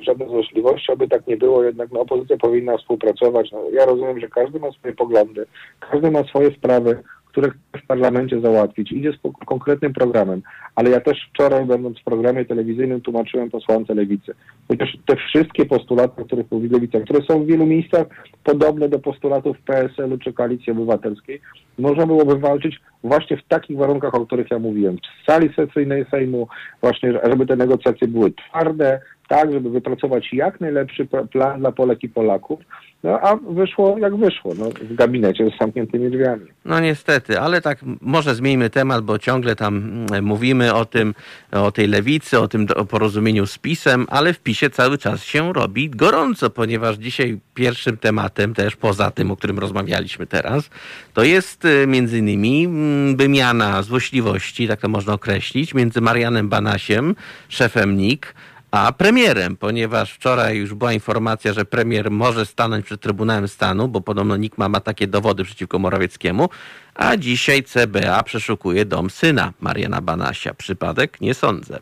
[0.02, 3.52] żadnych złośliwości, oby tak nie było, jednak no, opozycja powinna współpracować.
[3.52, 5.46] No, ja rozumiem, że każdy ma swoje poglądy,
[5.80, 7.04] każdy ma swoje sprawy,
[7.38, 7.52] które
[7.84, 10.42] w parlamencie załatwić, idzie z konkretnym programem,
[10.76, 14.34] ale ja też wczoraj, będąc w programie telewizyjnym, tłumaczyłem posłance Lewicy.
[14.68, 18.08] Chociaż te wszystkie postulaty, o których mówi Lewica, które są w wielu miejscach
[18.44, 21.42] podobne do postulatów PSL-u czy Koalicji Obywatelskiej,
[21.80, 24.98] można byłoby walczyć właśnie w takich warunkach, o których ja mówiłem.
[24.98, 26.48] W sali sesyjnej Sejmu,
[26.82, 32.04] właśnie, żeby te negocjacje były twarde, tak, żeby wypracować jak najlepszy pl- plan dla Polek
[32.04, 32.60] i Polaków,
[33.04, 36.46] no a wyszło jak wyszło, no, w gabinecie z zamkniętymi drzwiami.
[36.66, 41.14] No niestety, ale tak może zmieńmy temat, bo ciągle tam mm, mówimy o tym,
[41.52, 45.54] o tej lewicy, o tym o porozumieniu z PiSem, ale w PiSie cały czas się
[45.54, 50.70] robi gorąco, ponieważ dzisiaj pierwszym tematem, też poza tym, o którym rozmawialiśmy teraz,
[51.14, 57.16] to jest y, między innymi mm, wymiana złośliwości, tak to można określić, między Marianem Banasiem,
[57.50, 58.34] szefem NIK,
[58.72, 64.02] a premierem, ponieważ wczoraj już była informacja, że premier może stanąć przed Trybunałem Stanu, bo
[64.02, 66.50] podobno NIK ma, ma takie dowody przeciwko Morawieckiemu,
[66.96, 70.54] a dzisiaj CBA przeszukuje dom syna Mariana Banasia.
[70.54, 71.22] Przypadek?
[71.22, 71.80] Nie sądzę.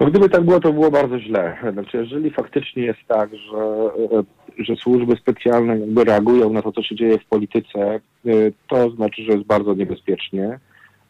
[0.00, 1.56] No gdyby tak było, to było bardzo źle.
[1.72, 3.90] Znaczy, jeżeli faktycznie jest tak, że,
[4.58, 8.00] że służby specjalne jakby reagują na to, co się dzieje w polityce, e,
[8.68, 10.58] to znaczy, że jest bardzo niebezpiecznie,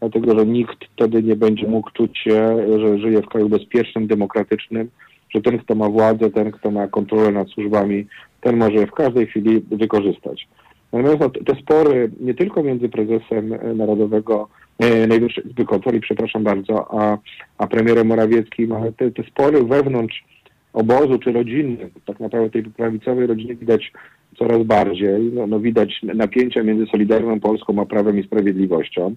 [0.00, 4.88] dlatego że nikt wtedy nie będzie mógł czuć się, że żyje w kraju bezpiecznym, demokratycznym,
[5.34, 8.06] że ten, kto ma władzę, ten, kto ma kontrolę nad służbami,
[8.40, 10.48] ten może je w każdej chwili wykorzystać.
[10.92, 16.44] Natomiast no, te spory nie tylko między prezesem e, Narodowego e, Najwyższej Izby Kontroli, przepraszam
[16.44, 17.18] bardzo, a,
[17.58, 20.24] a premierem Morawieckim, ale te, te spory wewnątrz
[20.72, 23.92] obozu czy rodziny, tak naprawdę tej prawicowej rodziny widać
[24.38, 25.32] coraz bardziej.
[25.32, 29.14] No, no widać napięcia między Solidarną Polską a Prawem i Sprawiedliwością.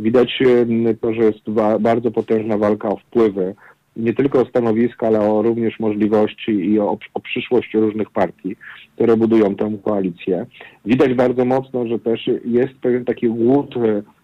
[0.00, 0.42] Widać
[1.00, 3.54] to, że jest bardzo potężna walka o wpływy,
[3.96, 8.56] nie tylko o stanowiska, ale o również możliwości i o, o przyszłość różnych partii,
[8.94, 10.46] które budują tę koalicję.
[10.84, 13.74] Widać bardzo mocno, że też jest pewien taki głód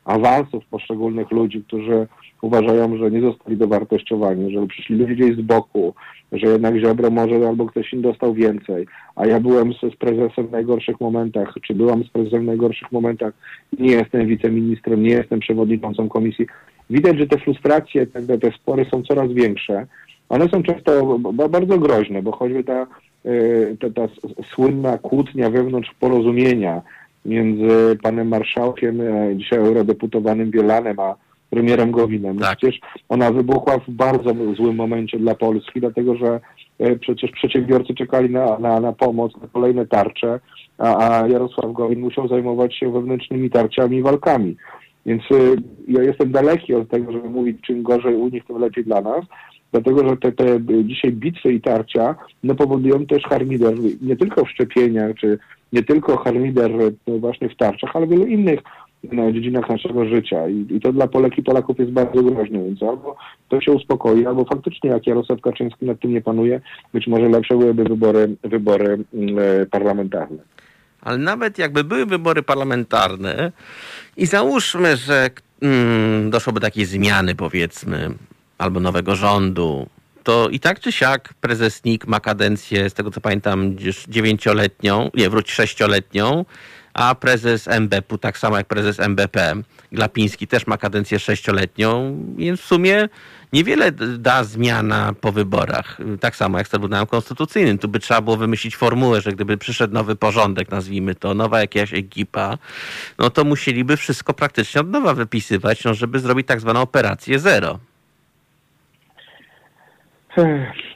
[0.09, 2.07] awansów poszczególnych ludzi, którzy
[2.43, 5.95] uważają, że nie zostali dowartościowani, że przyszli ludzie gdzieś z boku,
[6.33, 10.47] że jednak Ziobro może albo ktoś inny dostał więcej, a ja byłem z, z prezesem
[10.47, 13.35] w najgorszych momentach, czy byłam z prezesem w najgorszych momentach,
[13.79, 16.47] nie jestem wiceministrem, nie jestem przewodniczącą komisji.
[16.91, 19.87] Widać, że te frustracje, te, te spory są coraz większe.
[20.29, 22.87] One są często ba- bardzo groźne, bo choćby ta,
[23.27, 24.15] y, ta, ta
[24.55, 26.83] słynna kłótnia wewnątrz porozumienia
[27.25, 31.15] między panem marszałkiem, e, dzisiaj eurodeputowanym Bielanem, a
[31.51, 32.39] premierem Gowinem.
[32.39, 32.59] Tak.
[32.59, 36.41] Przecież ona wybuchła w bardzo złym momencie dla Polski, dlatego że
[36.79, 40.41] e, przecież przedsiębiorcy czekali na, na, na pomoc, na kolejne tarcze,
[40.79, 44.57] a, a Jarosław Gowin musiał zajmować się wewnętrznymi tarciami i walkami.
[45.07, 45.57] Więc y,
[45.89, 49.25] ja jestem daleki od tego, żeby mówić, czym gorzej u nich, tym lepiej dla nas,
[49.73, 54.51] dlatego że te, te dzisiaj bitwy i tarcia no, powodują też harmider nie tylko w
[54.51, 55.39] szczepieniach, czy
[55.73, 58.61] nie tylko harmider y, właśnie w tarczach, ale w wielu innych
[59.13, 62.83] no, dziedzinach naszego życia I, i to dla Polek i Polaków jest bardzo groźne, więc
[62.83, 63.17] albo
[63.49, 66.61] to się uspokoi, albo faktycznie jak Jarosław Kaczyński nad tym nie panuje,
[66.95, 70.39] być może lepsze byłyby wybory, wybory mm, e, parlamentarne.
[71.01, 73.53] Ale nawet jakby były wybory parlamentarne
[74.17, 75.31] i załóżmy, że
[75.63, 78.11] mm, doszłoby do takiej zmiany, powiedzmy,
[78.59, 79.87] albo nowego rządu,
[80.29, 83.77] to i tak czy siak prezes NIK ma kadencję, z tego co pamiętam,
[84.09, 86.45] dziewięcioletnią, nie, wróć sześcioletnią,
[86.95, 89.55] a prezes MBP-u, tak samo jak prezes MBP,
[89.93, 93.09] Glapiński też ma kadencję sześcioletnią, więc w sumie
[93.53, 95.99] niewiele da zmiana po wyborach.
[96.21, 97.79] Tak samo jak z Trybunałem Konstytucyjnym.
[97.79, 101.95] Tu by trzeba było wymyślić formułę, że gdyby przyszedł nowy porządek, nazwijmy to, nowa jakaś
[101.95, 102.59] ekipa,
[103.19, 107.79] no to musieliby wszystko praktycznie od nowa wypisywać, no żeby zrobić tak zwaną operację zero.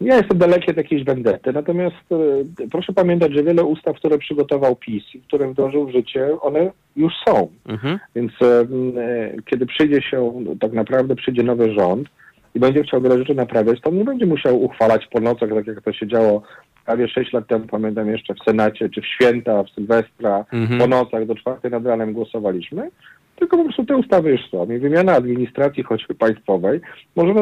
[0.01, 4.77] Ja jestem daleki od jakiejś vendety, natomiast e, proszę pamiętać, że wiele ustaw, które przygotował
[4.77, 7.49] PiS i które wdrożył w życie, one już są.
[7.69, 7.99] Mhm.
[8.15, 8.61] Więc e,
[9.01, 12.09] e, kiedy przyjdzie się, no, tak naprawdę przyjdzie nowy rząd
[12.55, 15.67] i będzie chciał wiele rzeczy naprawiać, to on nie będzie musiał uchwalać po nocach, tak
[15.67, 16.43] jak to się działo
[16.87, 20.81] prawie 6 lat temu, pamiętam jeszcze w Senacie, czy w święta, w Sylwestra, Mhm.
[20.81, 22.91] po nocach do czwartej nad ranem głosowaliśmy,
[23.37, 24.71] tylko po prostu te ustawy już są.
[24.71, 26.81] I wymiana administracji choćby państwowej
[27.17, 27.35] może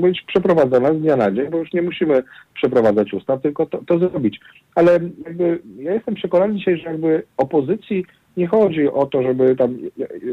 [0.00, 2.22] być przeprowadzona z dnia na dzień, bo już nie musimy
[2.54, 4.40] przeprowadzać ustaw, tylko to, to zrobić.
[4.74, 4.92] Ale
[5.24, 8.04] jakby ja jestem przekonany dzisiaj, że jakby opozycji
[8.36, 9.78] nie chodzi o to, żeby tam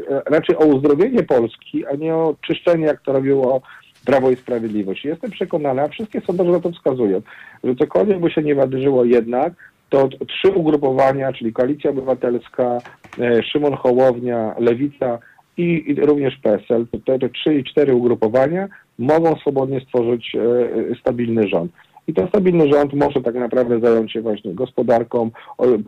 [0.08, 3.62] e, raczej o uzdrowienie Polski, a nie o czyszczenie, jak to robiło
[4.04, 5.04] Prawo i Sprawiedliwość.
[5.04, 7.22] Jestem przekonany, a wszystkie sondaże na to wskazują,
[7.64, 9.52] że cokolwiek by się nie wydarzyło jednak,
[9.90, 12.78] to trzy ugrupowania, czyli Koalicja Obywatelska,
[13.20, 15.18] e, Szymon Hołownia, Lewica
[15.56, 20.94] i, i również PSL, te, te trzy i cztery ugrupowania mogą swobodnie stworzyć e, e,
[21.00, 21.72] stabilny rząd.
[22.06, 25.30] I ten stabilny rząd może tak naprawdę zająć się właśnie gospodarką,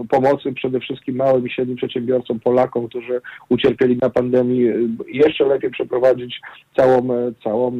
[0.08, 4.68] pomocy przede wszystkim małym i średnim przedsiębiorcom, Polakom, którzy ucierpieli na pandemii,
[5.08, 6.40] jeszcze lepiej przeprowadzić
[6.76, 7.08] całą,
[7.44, 7.78] całą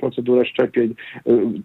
[0.00, 0.94] procedurę szczepień,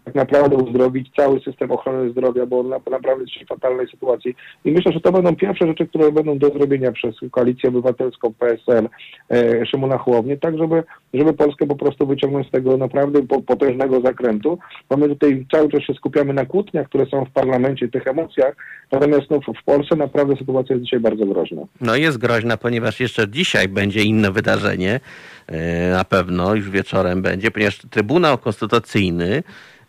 [0.06, 4.36] tak naprawdę uzdrowić cały system ochrony zdrowia, bo on naprawdę jest w fatalnej sytuacji.
[4.66, 8.90] I myślę, że to będą pierwsze rzeczy, które będą do zrobienia przez Koalicję Obywatelską, PSL,
[9.32, 14.60] e, Szymona Hołownię, tak żeby, żeby Polskę po prostu wyciągnąć z tego naprawdę potężnego zakrętu.
[14.90, 15.94] Bo my tutaj cały czas się
[16.34, 18.56] na kłótniach, które są w parlamencie, tych emocjach,
[18.92, 21.62] natomiast no, w Polsce naprawdę sytuacja jest dzisiaj bardzo groźna.
[21.82, 25.00] No jest groźna, ponieważ jeszcze dzisiaj będzie inne wydarzenie,
[25.48, 29.44] e, na pewno już wieczorem będzie, ponieważ Trybunał Konstytucyjny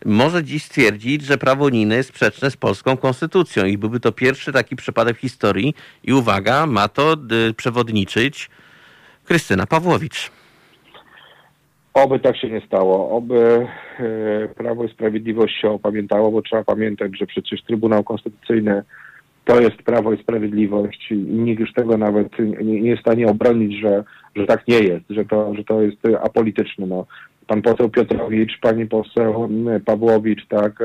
[0.05, 4.51] może dziś stwierdzić, że prawo unijne jest sprzeczne z polską konstytucją i byłby to pierwszy
[4.51, 7.17] taki przypadek w historii i uwaga, ma to
[7.49, 8.49] y, przewodniczyć
[9.25, 10.31] Krystyna Pawłowicz.
[12.03, 13.67] Oby tak się nie stało, oby
[13.99, 18.83] e, Prawo i Sprawiedliwość się opamiętało, bo trzeba pamiętać, że przecież Trybunał Konstytucyjny
[19.45, 23.27] to jest Prawo i Sprawiedliwość i nikt już tego nawet nie, nie jest w stanie
[23.27, 24.03] obronić, że,
[24.35, 26.87] że tak nie jest, że to, że to jest apolityczne.
[26.87, 27.05] No,
[27.47, 29.49] pan poseł Piotrowicz, pani poseł
[29.85, 30.81] Pawłowicz, tak,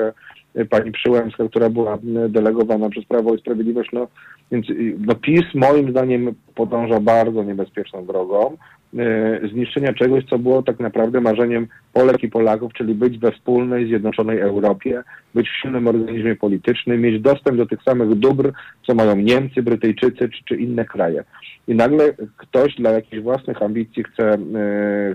[0.54, 1.98] e, pani Przyłębska, która była
[2.28, 4.08] delegowana przez Prawo i Sprawiedliwość, no
[4.52, 4.66] więc
[4.98, 8.56] no, PiS moim zdaniem podąża bardzo niebezpieczną drogą.
[8.98, 13.86] E, zniszczenia czegoś, co było tak naprawdę marzeniem Polek i Polaków, czyli być we wspólnej,
[13.86, 15.02] zjednoczonej Europie,
[15.34, 18.52] być w silnym organizmie politycznym, mieć dostęp do tych samych dóbr,
[18.86, 21.24] co mają Niemcy, Brytyjczycy czy, czy inne kraje.
[21.68, 24.38] I nagle ktoś dla jakichś własnych ambicji chce, e,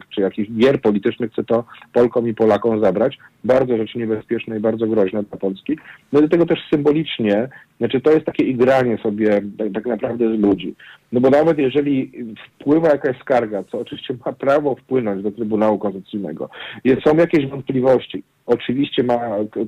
[0.10, 3.18] czy jakichś gier politycznych chce to Polkom i Polakom zabrać.
[3.44, 5.78] Bardzo rzecz niebezpieczna i bardzo groźna dla Polski.
[6.14, 10.40] No do tego też symbolicznie, znaczy to jest takie igranie sobie tak, tak naprawdę z
[10.40, 10.76] ludzi.
[11.12, 12.12] No bo nawet jeżeli
[12.46, 16.50] wpływa jakaś skarga, co oczywiście ma prawo wpłynąć do Trybunału Konstytucyjnego,
[17.06, 19.20] są jakieś wątpliwości, oczywiście ma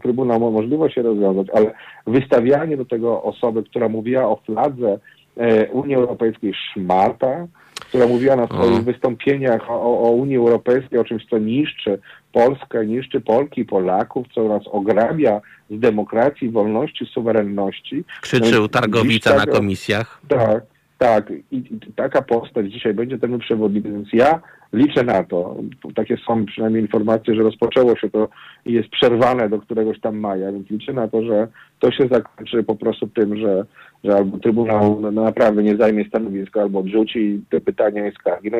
[0.03, 1.73] Trybunał ma możliwość się rozwiązać, ale
[2.07, 4.99] wystawianie do tego osoby, która mówiła o fladze
[5.37, 7.47] e, Unii Europejskiej szmata,
[7.89, 8.81] która mówiła na swoich o.
[8.81, 11.99] wystąpieniach o, o, Unii Europejskiej, o czymś, co niszczy
[12.31, 18.03] Polskę, niszczy Polki i Polaków, co nas ograbia z demokracji, wolności, suwerenności.
[18.21, 20.21] Krzyczył Targowica na komisjach.
[20.27, 20.63] Tak,
[21.01, 21.63] tak, i
[21.95, 24.41] taka postać dzisiaj będzie temu przewodnikiem, więc ja
[24.73, 25.55] liczę na to,
[25.95, 28.29] takie są przynajmniej informacje, że rozpoczęło się to
[28.65, 31.47] i jest przerwane do któregoś tam maja, więc liczę na to, że
[31.79, 33.65] to się zakończy po prostu tym, że,
[34.03, 38.51] że albo Trybunał naprawdę nie zajmie stanowiska, albo odrzuci te pytania i skargi.
[38.51, 38.57] No,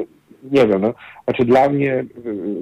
[0.52, 0.94] nie wiem, no.
[1.24, 2.06] Znaczy dla mnie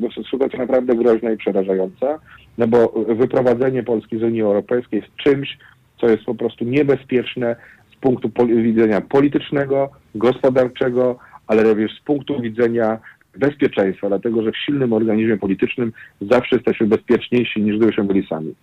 [0.02, 2.20] no, sytuacja naprawdę groźna i przerażająca,
[2.58, 5.58] no bo wyprowadzenie Polski z Unii Europejskiej jest czymś,
[6.02, 7.56] co jest po prostu niebezpieczne,
[8.02, 12.98] punktu widzenia politycznego, gospodarczego, ale również z punktu widzenia
[13.38, 18.56] bezpieczeństwa, dlatego że w silnym organizmie politycznym zawsze jesteśmy bezpieczniejsi niż gdybyśmy byli sami.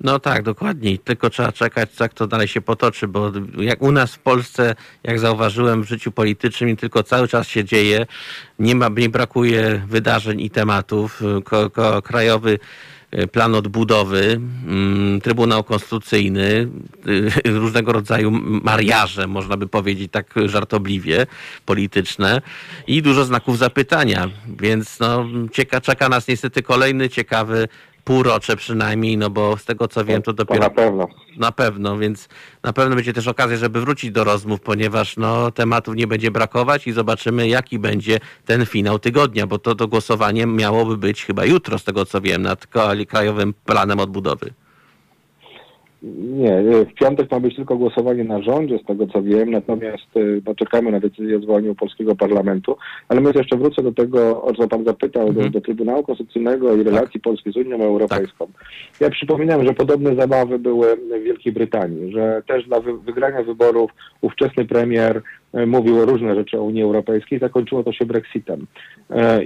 [0.00, 0.98] No tak, dokładnie.
[0.98, 4.74] Tylko trzeba czekać, jak to dalej się potoczy, bo jak u nas w Polsce,
[5.04, 8.06] jak zauważyłem w życiu politycznym, tylko cały czas się dzieje,
[8.58, 11.22] nie, ma, nie brakuje wydarzeń i tematów.
[11.44, 12.58] Ko, ko, krajowy
[13.32, 16.68] plan odbudowy, mm, Trybunał Konstytucyjny,
[17.46, 21.26] e, różnego rodzaju mariaże, można by powiedzieć tak żartobliwie,
[21.66, 22.42] polityczne
[22.86, 24.30] i dużo znaków zapytania.
[24.60, 27.68] Więc no, cieka, czeka nas niestety kolejny ciekawy
[28.06, 30.60] półrocze przynajmniej, no bo z tego co wiem, to dopiero...
[30.60, 31.08] To na pewno.
[31.36, 32.28] Na pewno, więc
[32.62, 36.86] na pewno będzie też okazja, żeby wrócić do rozmów, ponieważ no, tematów nie będzie brakować
[36.86, 41.78] i zobaczymy, jaki będzie ten finał tygodnia, bo to, to głosowanie miałoby być chyba jutro,
[41.78, 42.66] z tego co wiem, nad
[43.08, 44.54] Krajowym Planem Odbudowy.
[46.14, 50.06] Nie, w piątek ma być tylko głosowanie na rządzie, z tego co wiem, natomiast
[50.46, 52.76] no, czekamy na decyzję o zwołaniu polskiego parlamentu.
[53.08, 55.46] Ale my jeszcze wrócę do tego, o co pan zapytał, mhm.
[55.46, 57.22] do, do, Trybunału Konstytucyjnego i relacji tak.
[57.22, 58.46] Polski z Unią Europejską.
[58.46, 58.64] Tak.
[59.00, 63.90] Ja przypominam, że podobne zabawy były w Wielkiej Brytanii, że też dla wy, wygrania wyborów
[64.20, 65.22] ówczesny premier
[65.54, 68.66] y, mówił różne rzeczy o Unii Europejskiej, zakończyło to się Brexitem.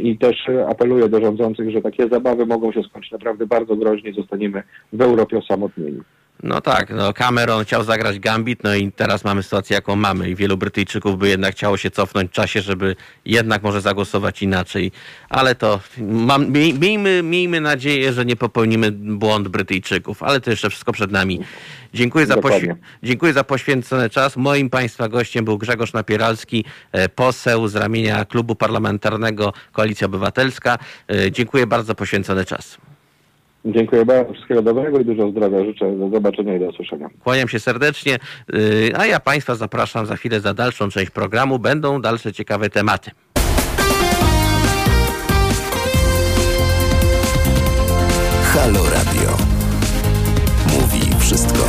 [0.02, 4.62] I też apeluję do rządzących, że takie zabawy mogą się skończyć naprawdę bardzo groźnie, zostaniemy
[4.92, 6.00] w Europie osamotnieni.
[6.42, 10.34] No tak, no Cameron chciał zagrać Gambit, no i teraz mamy sytuację, jaką mamy i
[10.34, 14.92] wielu Brytyjczyków by jednak chciało się cofnąć w czasie, żeby jednak może zagłosować inaczej,
[15.28, 20.92] ale to mam, miejmy, miejmy nadzieję, że nie popełnimy błąd Brytyjczyków, ale to jeszcze wszystko
[20.92, 21.40] przed nami.
[21.94, 22.36] Dziękuję za,
[23.02, 24.36] dziękuję za poświęcony czas.
[24.36, 30.78] Moim Państwa gościem był Grzegorz Napieralski, e, poseł z ramienia Klubu Parlamentarnego Koalicja Obywatelska.
[31.10, 32.89] E, dziękuję bardzo za poświęcony czas.
[33.64, 34.32] Dziękuję bardzo.
[34.32, 35.96] Wszystkiego dobrego i dużo zdrowia życzę.
[35.96, 37.08] Do zobaczenia i do usłyszenia.
[37.24, 38.18] Kłaniam się serdecznie,
[38.54, 41.58] y, a ja Państwa zapraszam za chwilę za dalszą część programu.
[41.58, 43.10] Będą dalsze ciekawe tematy.
[48.52, 49.36] Halo Radio.
[50.66, 51.64] Mówi wszystko.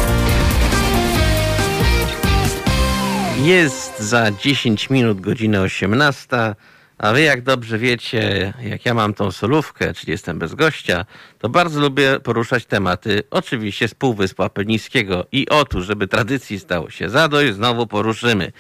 [3.44, 6.56] Jest za 10 minut godzina 18
[7.02, 11.06] a wy jak dobrze wiecie, jak ja mam tą solówkę, czyli jestem bez gościa,
[11.40, 15.26] to bardzo lubię poruszać tematy, oczywiście z Półwyspu Apenińskiego.
[15.32, 18.52] I otóż, żeby tradycji stało się zadość, znowu poruszymy.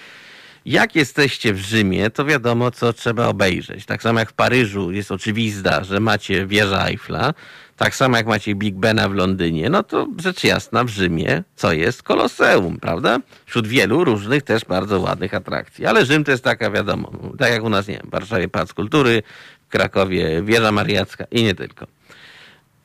[0.65, 3.85] Jak jesteście w Rzymie, to wiadomo, co trzeba obejrzeć.
[3.85, 7.33] Tak samo jak w Paryżu jest oczywista, że macie wieżę Eiffla,
[7.81, 11.73] tak samo jak macie Big Bena w Londynie, no to rzecz jasna w Rzymie, co
[11.73, 13.19] jest Koloseum, prawda?
[13.45, 15.85] Wśród wielu różnych też bardzo ładnych atrakcji.
[15.85, 18.73] Ale Rzym to jest taka, wiadomo, tak jak u nas, nie wiem, w Warszawie Pałac
[18.73, 19.23] Kultury,
[19.67, 21.87] w Krakowie Wieża Mariacka i nie tylko.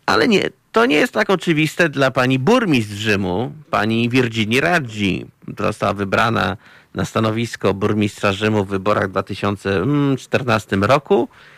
[0.07, 5.68] Ale nie, to nie jest tak oczywiste dla pani burmistrz Rzymu, pani Virginii Raggi, która
[5.68, 6.57] została wybrana
[6.94, 11.55] na stanowisko burmistrza Rzymu w wyborach w 2014 roku e,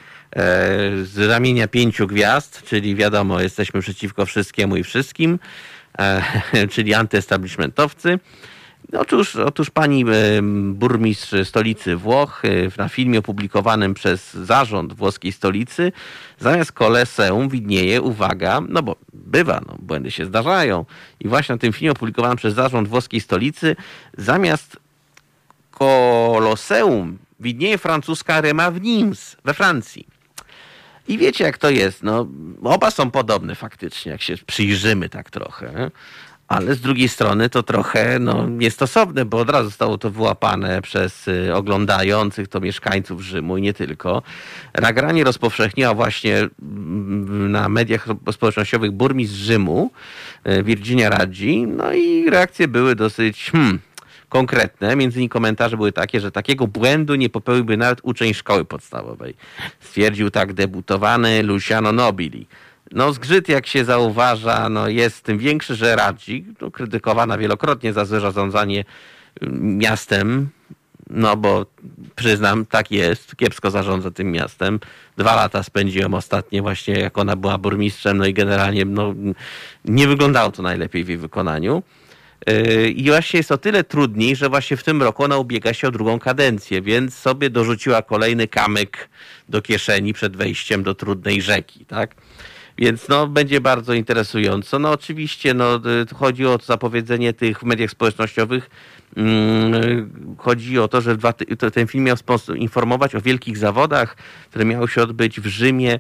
[1.02, 5.38] z ramienia pięciu gwiazd, czyli wiadomo, jesteśmy przeciwko wszystkiemu i wszystkim,
[5.98, 6.22] e,
[6.72, 8.18] czyli antyestablishmentowcy.
[8.92, 12.42] Otóż, otóż pani e, burmistrz stolicy Włoch
[12.78, 15.92] na filmie opublikowanym przez zarząd włoskiej stolicy
[16.38, 20.84] zamiast koleseum widnieje, uwaga, no bo bywa, no, błędy się zdarzają
[21.20, 23.76] i właśnie na tym filmie opublikowanym przez zarząd włoskiej stolicy
[24.18, 24.76] zamiast
[25.70, 30.17] Koloseum widnieje francuska Rema w Nimes we Francji.
[31.08, 32.26] I wiecie jak to jest, no
[32.62, 35.90] oba są podobne faktycznie, jak się przyjrzymy tak trochę
[36.48, 41.28] ale z drugiej strony to trochę no, niestosowne, bo od razu zostało to wyłapane przez
[41.28, 44.22] y, oglądających to mieszkańców Rzymu i nie tylko.
[44.80, 49.90] Nagranie rozpowszechniła właśnie mm, na mediach społecznościowych burmistrz Rzymu,
[50.46, 53.78] y, Virginia Radzi, no i reakcje były dosyć hmm,
[54.28, 54.96] konkretne.
[54.96, 59.34] Między innymi komentarze były takie, że takiego błędu nie popełniłby nawet uczeń szkoły podstawowej.
[59.80, 62.46] Stwierdził tak debutowany Luciano Nobili.
[62.92, 68.04] No zgrzyt, jak się zauważa, no jest tym większy, że Radzi, no, krytykowana wielokrotnie za
[68.04, 68.84] złe zarządzanie
[69.40, 70.48] mm, miastem,
[71.10, 71.66] no bo
[72.16, 74.80] przyznam, tak jest, kiepsko zarządza tym miastem.
[75.16, 79.14] Dwa lata spędziłem ostatnie właśnie, jak ona była burmistrzem, no i generalnie no,
[79.84, 81.82] nie wyglądało to najlepiej w jej wykonaniu.
[82.94, 85.90] I właśnie jest o tyle trudniej, że właśnie w tym roku ona ubiega się o
[85.90, 89.08] drugą kadencję, więc sobie dorzuciła kolejny kamyk
[89.48, 92.14] do kieszeni przed wejściem do trudnej rzeki, tak?
[92.78, 94.78] Więc no, będzie bardzo interesująco.
[94.78, 98.70] No oczywiście no, y, chodzi o zapowiedzenie tych w mediach społecznościowych.
[99.16, 101.16] Mm, chodzi o to, że
[101.74, 102.16] ten film miał
[102.56, 104.16] informować o wielkich zawodach,
[104.50, 105.98] które miały się odbyć w Rzymie.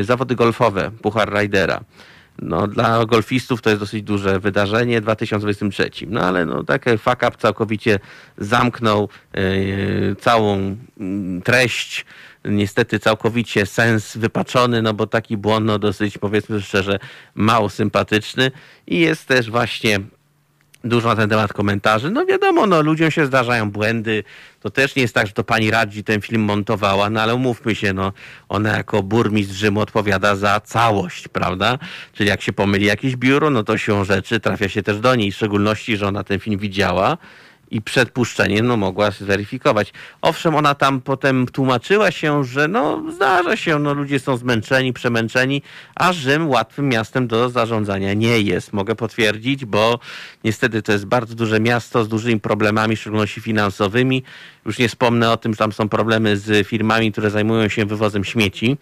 [0.00, 1.80] Y, zawody golfowe, Puchar Ridera.
[2.42, 5.90] No, dla golfistów to jest dosyć duże wydarzenie w 2023.
[6.06, 7.98] No ale no, taki fuck up całkowicie
[8.38, 12.04] zamknął yy, całą yy, treść
[12.44, 16.98] niestety całkowicie sens wypaczony, no bo taki błąd, no dosyć powiedzmy szczerze,
[17.34, 18.50] mało sympatyczny
[18.86, 20.00] i jest też właśnie
[20.84, 22.10] dużo na ten temat komentarzy.
[22.10, 24.24] No wiadomo, no ludziom się zdarzają błędy.
[24.60, 27.74] To też nie jest tak, że to pani Radzi ten film montowała, no ale umówmy
[27.74, 28.12] się, no
[28.48, 31.78] ona jako burmistrz Rzymu odpowiada za całość, prawda?
[32.12, 35.32] Czyli jak się pomyli jakieś biuro, no to się rzeczy trafia się też do niej,
[35.32, 37.18] w szczególności, że ona ten film widziała
[37.72, 39.92] i przed puszczeniem no, mogła zweryfikować.
[40.22, 45.62] Owszem, ona tam potem tłumaczyła się, że no, zdarza się, no, ludzie są zmęczeni, przemęczeni,
[45.94, 48.72] a Rzym łatwym miastem do zarządzania nie jest.
[48.72, 49.98] Mogę potwierdzić, bo
[50.44, 54.22] niestety to jest bardzo duże miasto z dużymi problemami, w szczególności finansowymi.
[54.66, 58.24] Już nie wspomnę o tym, że tam są problemy z firmami, które zajmują się wywozem
[58.24, 58.76] śmieci.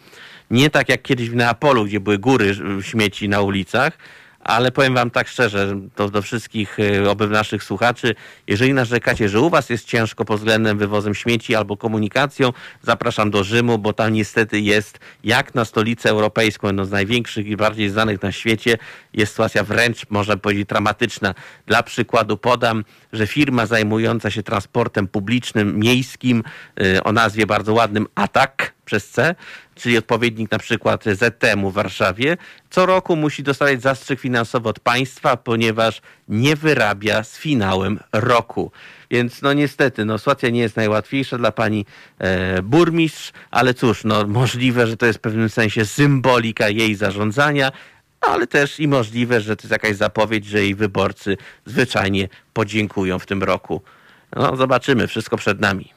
[0.51, 3.99] Nie tak jak kiedyś w Neapolu, gdzie były góry śmieci na ulicach,
[4.41, 8.14] ale powiem wam tak szczerze, to do wszystkich y, oby naszych słuchaczy,
[8.47, 13.45] jeżeli narzekacie, że u was jest ciężko pod względem wywozem śmieci albo komunikacją, zapraszam do
[13.45, 18.22] Rzymu, bo tam niestety jest, jak na stolicę europejską, jedną z największych i bardziej znanych
[18.22, 18.78] na świecie,
[19.14, 21.34] jest sytuacja wręcz, można powiedzieć, dramatyczna.
[21.66, 26.43] Dla przykładu podam, że firma zajmująca się transportem publicznym, miejskim,
[26.80, 29.34] y, o nazwie bardzo ładnym ATAK przez C,
[29.74, 32.36] czyli odpowiednik na przykład ZTM-u w Warszawie,
[32.70, 38.72] co roku musi dostawać zastrzyk finansowy od państwa, ponieważ nie wyrabia z finałem roku.
[39.11, 41.86] Więc no niestety, no sytuacja nie jest najłatwiejsza dla pani
[42.18, 47.72] e, burmistrz, ale cóż, no możliwe, że to jest w pewnym sensie symbolika jej zarządzania,
[48.20, 51.36] ale też i możliwe, że to jest jakaś zapowiedź, że jej wyborcy
[51.66, 53.82] zwyczajnie podziękują w tym roku.
[54.36, 55.93] No zobaczymy, wszystko przed nami.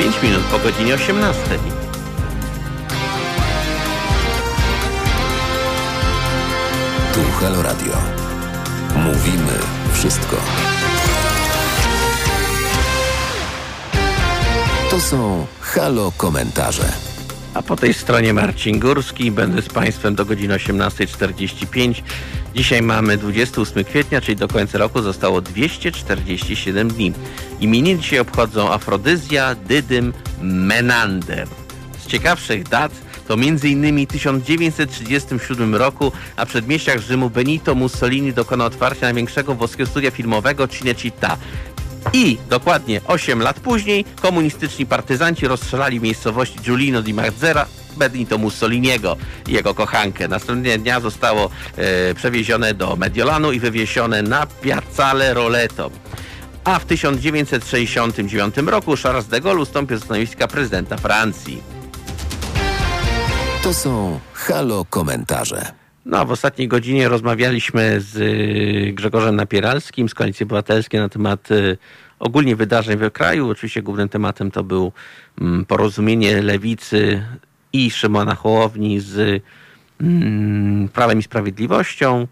[0.00, 1.40] 5 minut po godzinie 18.
[7.14, 7.92] Tu Halo Radio.
[8.96, 9.52] Mówimy
[9.92, 10.36] wszystko.
[14.90, 17.09] To są Halo Komentarze.
[17.54, 19.30] A po tej stronie Marcin Górski.
[19.30, 22.02] Będę z Państwem do godziny 18.45.
[22.54, 27.12] Dzisiaj mamy 28 kwietnia, czyli do końca roku zostało 247 dni.
[27.60, 31.48] Imieniny dzisiaj obchodzą Afrodyzja, Dydym, Menander.
[31.98, 32.92] Z ciekawszych dat
[33.28, 34.06] to m.in.
[34.06, 41.36] w 1937 roku na przedmieściach Rzymu Benito Mussolini dokonał otwarcia największego włoskiego studia filmowego Cinecittà.
[42.12, 49.16] I dokładnie 8 lat później komunistyczni partyzanci rozstrzelali miejscowości Giulino di Marzera Benito Mussoliniego
[49.48, 50.28] i jego kochankę.
[50.28, 55.90] Następnego dnia zostało e, przewiezione do Mediolanu i wywiesione na Piazzale Roleto.
[56.64, 61.62] A w 1969 roku Charles de Gaulle ustąpił ze stanowiska prezydenta Francji.
[63.62, 65.79] To są Halo Komentarze.
[66.04, 71.78] No, w ostatniej godzinie rozmawialiśmy z y, Grzegorzem Napieralskim z Koalicji Obywatelskiej na temat y,
[72.18, 73.48] ogólnie wydarzeń w kraju.
[73.48, 74.92] Oczywiście głównym tematem to był
[75.40, 77.22] mm, porozumienie lewicy
[77.72, 79.42] i Szymona Hołowni z
[80.00, 82.26] mm, Prawem i Sprawiedliwością.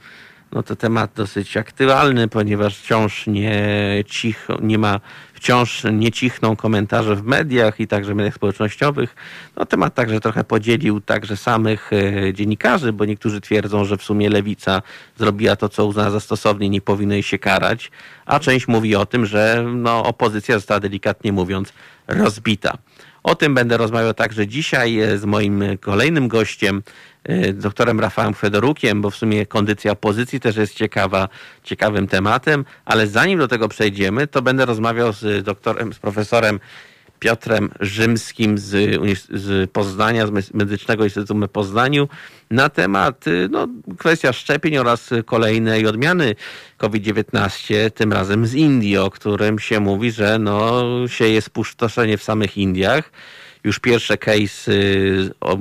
[0.53, 3.61] No to temat dosyć aktualny, ponieważ wciąż nie,
[4.07, 5.01] cicho, nie ma,
[5.39, 9.17] wciąż nie cichną komentarze w mediach i także w mediach społecznościowych.
[9.57, 14.31] No temat także trochę podzielił także samych e, dziennikarzy, bo niektórzy twierdzą, że w sumie
[14.31, 14.83] lewica
[15.17, 17.91] zrobiła to, co uznała za stosownie, nie powinno jej się karać,
[18.27, 21.73] a część mówi o tym, że no, opozycja została delikatnie mówiąc
[22.09, 22.79] rozbita.
[23.23, 26.83] O tym będę rozmawiał także dzisiaj e, z moim kolejnym gościem,
[27.25, 31.29] e, doktorem Rafałem Fedorukiem, bo w sumie kondycja opozycji też jest ciekawa,
[31.65, 36.61] ciekawym tematem, ale zanim do tego przejdziemy, to będę rozmawiał z doktorem, z profesorem
[37.19, 38.71] Piotrem Rzymskim z,
[39.31, 42.09] z Poznania, z Medycznego Instytutu w Poznaniu
[42.51, 46.35] na temat y, no, kwestia szczepień oraz kolejnej odmiany
[46.77, 52.57] COVID-19, tym razem z Indii, o którym się mówi, że no, sieje spustoszenie w samych
[52.57, 53.13] Indiach.
[53.65, 54.73] Już pierwsze case
[55.41, 55.57] o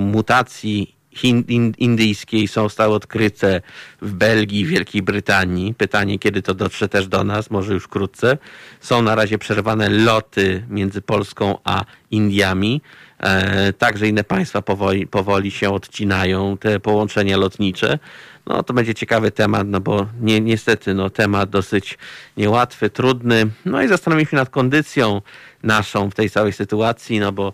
[1.23, 3.61] mutacji indyjskiej są zostały odkryte
[4.01, 5.73] w Belgii, Wielkiej Brytanii.
[5.73, 8.37] Pytanie, kiedy to dotrze też do nas, może już wkrótce.
[8.79, 12.81] Są na razie przerwane loty między Polską a Indiami.
[13.19, 17.99] E, także inne państwa powoli, powoli się odcinają, te połączenia lotnicze.
[18.45, 21.97] No to będzie ciekawy temat, no bo ni niestety no, temat dosyć
[22.37, 23.47] niełatwy, trudny.
[23.65, 25.21] No i zastanowimy się nad kondycją
[25.63, 27.53] naszą w tej całej sytuacji, no bo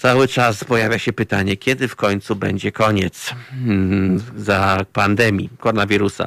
[0.00, 6.26] cały czas pojawia się pytanie, kiedy w końcu będzie koniec hmm, za pandemii koronawirusa.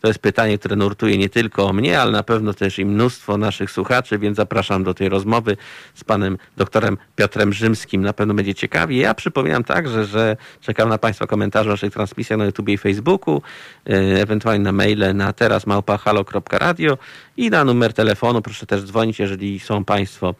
[0.00, 3.70] To jest pytanie, które nurtuje nie tylko mnie, ale na pewno też i mnóstwo naszych
[3.70, 5.56] słuchaczy, więc zapraszam do tej rozmowy
[5.94, 8.02] z panem doktorem Piotrem Rzymskim.
[8.02, 8.96] Na pewno będzie ciekawie.
[8.96, 13.42] Ja przypominam także, że czekam na państwa komentarze o naszych transmisjach na YouTube i Facebooku,
[13.86, 13.92] e,
[14.22, 16.98] ewentualnie na maile na teraz małpahalo.radio
[17.36, 18.42] i na numer telefonu.
[18.42, 20.34] Proszę też dzwonić, jeżeli są państwo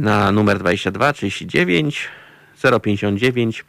[0.00, 2.08] na numer 22 39
[2.82, 3.64] 059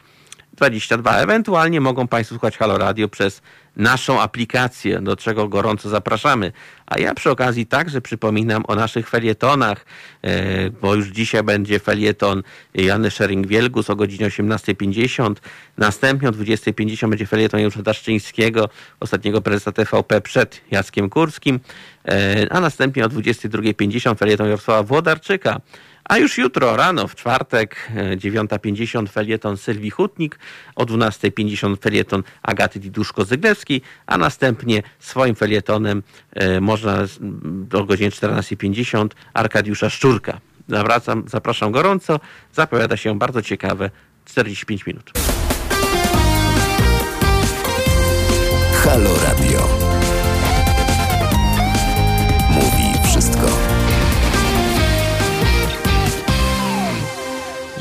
[0.54, 1.16] 22.
[1.16, 3.42] Ewentualnie mogą Państwo słuchać Halo Radio przez
[3.76, 6.52] naszą aplikację, do czego gorąco zapraszamy.
[6.86, 9.84] A ja przy okazji także przypominam o naszych felietonach,
[10.22, 12.42] e, bo już dzisiaj będzie felieton
[12.74, 15.34] Jany Szering-Wielgus o godzinie 18.50.
[15.78, 18.68] Następnie o 20.50 będzie felieton Janusza Daszczyńskiego,
[19.00, 21.60] ostatniego prezesa TVP przed Jackiem Kurskim.
[22.08, 25.60] E, a następnie o 22.50 felieton Jarosława Włodarczyka.
[26.04, 27.76] A już jutro rano, w czwartek,
[28.16, 30.38] 9.50 e, felieton Sylwii Hutnik,
[30.76, 36.98] o 12.50 felieton Agaty Diduszko-Zyglewskiej, a następnie swoim felietonem e, można
[37.44, 40.40] do godziny 14.50 Arkadiusza Szczurka.
[40.68, 42.20] Zawracam, zapraszam gorąco,
[42.52, 43.90] zapowiada się bardzo ciekawe
[44.24, 45.12] 45 minut.
[48.84, 49.71] Halo Radio.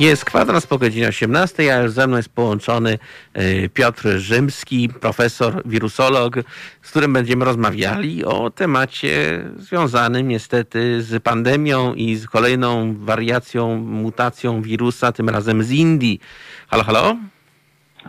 [0.02, 2.98] Jest kwadrans po godzinie 18, a już ze mną jest połączony
[3.34, 6.36] e, Piotr Rzymski, profesor, wirusolog,
[6.82, 14.62] z którym będziemy rozmawiali o temacie związanym niestety z pandemią i z kolejną wariacją, mutacją
[14.62, 16.20] wirusa, tym razem z Indii.
[16.68, 17.18] Halo, halo?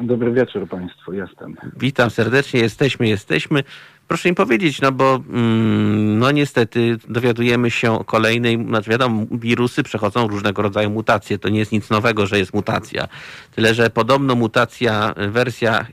[0.00, 1.56] Dobry wieczór Państwu, jestem.
[1.76, 3.64] Witam serdecznie, jesteśmy, jesteśmy.
[4.12, 9.82] Proszę mi powiedzieć, no bo mm, no niestety dowiadujemy się o kolejnej, znaczy wiadomo, wirusy
[9.82, 11.38] przechodzą różnego rodzaju mutacje.
[11.38, 13.08] To nie jest nic nowego, że jest mutacja.
[13.54, 15.86] Tyle, że podobno mutacja, wersja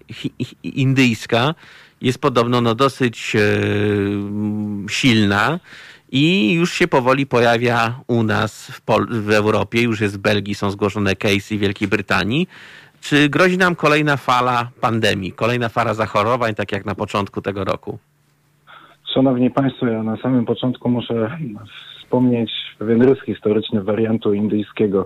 [0.63, 1.55] indyjska
[2.01, 3.39] jest podobno no, dosyć e,
[4.89, 5.59] silna
[6.11, 10.55] i już się powoli pojawia u nas w, Pol w Europie, już jest w Belgii,
[10.55, 12.47] są zgłoszone case w Wielkiej Brytanii.
[13.01, 17.99] Czy grozi nam kolejna fala pandemii, kolejna fala zachorowań, tak jak na początku tego roku?
[19.13, 21.37] Szanowni Państwo, ja na samym początku muszę
[22.01, 25.05] wspomnieć pewien rys historyczny wariantu indyjskiego.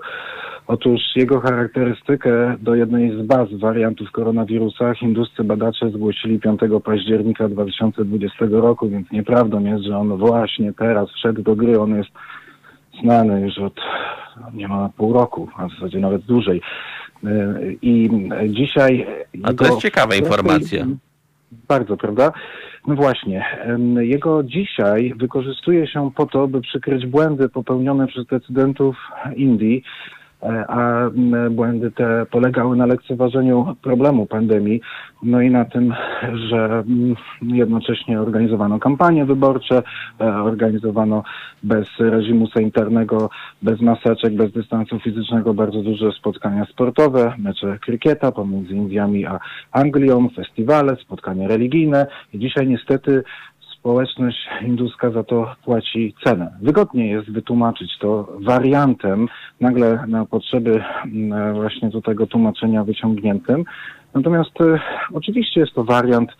[0.68, 8.46] Otóż jego charakterystykę do jednej z baz wariantów koronawirusa hinduscy badacze zgłosili 5 października 2020
[8.52, 11.80] roku, więc nieprawdą jest, że on właśnie teraz wszedł do gry.
[11.80, 12.10] On jest
[13.04, 13.80] znany już od
[14.54, 16.62] niemal pół roku, a w zasadzie nawet dłużej.
[17.82, 18.10] I
[18.48, 19.08] dzisiaj...
[19.44, 20.86] A to jest ciekawa informacja.
[21.68, 22.32] Bardzo, prawda?
[22.88, 23.46] No właśnie.
[24.02, 28.98] Jego dzisiaj wykorzystuje się po to, by przykryć błędy popełnione przez decydentów
[29.36, 29.84] Indii,
[30.68, 31.10] a
[31.52, 34.82] błędy te polegały na lekceważeniu problemu pandemii,
[35.24, 35.94] no i na tym,
[36.50, 36.84] że
[37.42, 39.84] jednocześnie organizowano kampanie wyborcze,
[40.22, 41.24] e, organizowano
[41.64, 43.30] bez reżimu sanitarnego,
[43.62, 49.40] bez maseczek, bez dystansu fizycznego bardzo duże spotkania sportowe, mecze krykieta pomiędzy Indiami a
[49.72, 52.08] Anglią, festiwale, spotkania religijne.
[52.34, 53.24] I dzisiaj niestety
[53.84, 56.52] społeczność hinduska za to płaci cenę.
[56.62, 59.28] Wygodnie jest wytłumaczyć to wariantem,
[59.60, 60.84] nagle na potrzeby
[61.54, 63.64] właśnie do tego tłumaczenia wyciągniętym.
[64.14, 64.80] Natomiast y,
[65.14, 66.32] oczywiście jest to wariant,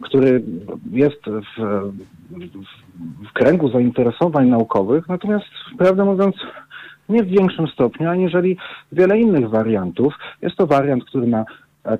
[0.00, 0.42] który
[0.90, 5.46] jest w, w, w kręgu zainteresowań naukowych, natomiast
[5.78, 6.34] prawdę mówiąc
[7.08, 8.56] nie w większym stopniu, aniżeli
[8.92, 10.14] wiele innych wariantów.
[10.42, 11.44] Jest to wariant, który ma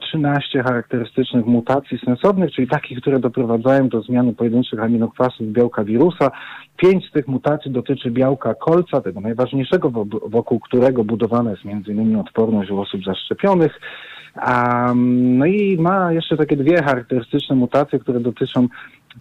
[0.00, 6.30] 13 charakterystycznych mutacji sensownych, czyli takich, które doprowadzają do zmiany pojedynczych aminokwasów białka wirusa.
[6.76, 9.90] Pięć z tych mutacji dotyczy białka kolca, tego najważniejszego,
[10.26, 12.16] wokół którego budowana jest m.in.
[12.16, 13.80] odporność u osób zaszczepionych.
[14.46, 18.68] Um, no i ma jeszcze takie dwie charakterystyczne mutacje, które dotyczą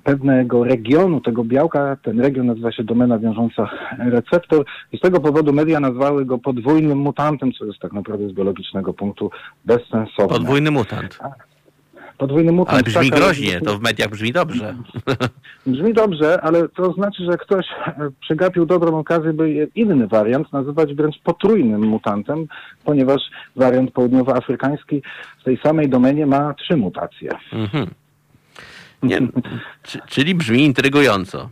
[0.03, 1.97] pewnego regionu tego białka.
[2.03, 3.69] Ten region nazywa się domena wiążąca
[3.99, 8.33] receptor i z tego powodu media nazwały go podwójnym mutantem, co jest tak naprawdę z
[8.33, 9.31] biologicznego punktu
[9.65, 10.37] bezsensowne.
[10.37, 11.19] Podwójny mutant.
[12.17, 12.73] Podwójny mutant.
[12.73, 14.75] Ale brzmi tak, groźnie, to w mediach brzmi dobrze.
[15.65, 17.65] Brzmi dobrze, ale to znaczy, że ktoś
[18.19, 22.47] przegapił dobrą okazję, by inny wariant nazywać wręcz potrójnym mutantem,
[22.85, 23.21] ponieważ
[23.55, 25.01] wariant południowoafrykański
[25.39, 27.29] w tej samej domenie ma trzy mutacje.
[27.53, 27.87] Mhm.
[29.03, 29.19] Nie,
[30.11, 31.49] czyli brzmi intrygująco.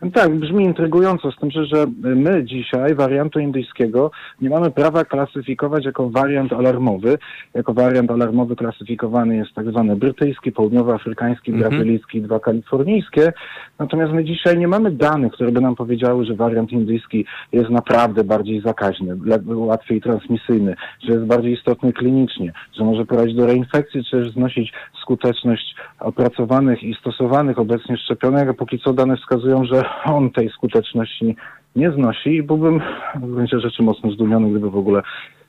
[0.00, 6.10] Tak, brzmi intrygująco, z tym, że my dzisiaj wariantu indyjskiego nie mamy prawa klasyfikować jako
[6.10, 7.18] wariant alarmowy.
[7.54, 11.70] Jako wariant alarmowy klasyfikowany jest tak zwany brytyjski, południowoafrykański, mhm.
[11.70, 13.32] brazylijski i dwa kalifornijskie.
[13.78, 18.24] Natomiast my dzisiaj nie mamy danych, które by nam powiedziały, że wariant indyjski jest naprawdę
[18.24, 24.10] bardziej zakaźny, łatwiej transmisyjny, że jest bardziej istotny klinicznie, że może prowadzić do reinfekcji, czy
[24.10, 24.72] też znosić
[25.02, 31.36] skuteczność opracowanych i stosowanych obecnie szczepionek, a póki co dane wskazują, że on tej skuteczności
[31.76, 32.80] nie znosi i byłbym
[33.14, 35.02] w gruncie rzeczy mocno zdumiony, gdyby w ogóle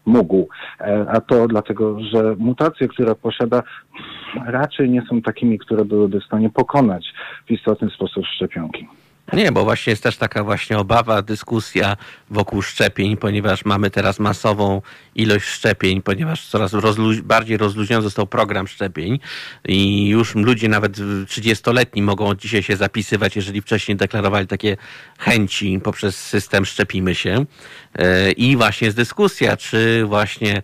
[0.06, 0.48] mógł.
[0.80, 3.64] E, a to dlatego, że mutacje, które posiada,
[4.46, 7.14] raczej nie są takimi, które byłyby w stanie pokonać
[7.48, 8.88] w istotny sposób szczepionki.
[9.34, 11.98] Nie, bo właśnie jest też taka właśnie obawa, dyskusja
[12.30, 14.82] wokół szczepień, ponieważ mamy teraz masową
[15.16, 19.20] ilość szczepień, ponieważ coraz rozlu bardziej rozluźniony został program szczepień
[19.68, 24.78] i już ludzie nawet 30-letni mogą dzisiaj się zapisywać, jeżeli wcześniej deklarowali takie
[25.20, 27.46] chęci poprzez system Szczepimy się.
[27.96, 30.62] E, I właśnie jest dyskusja, czy właśnie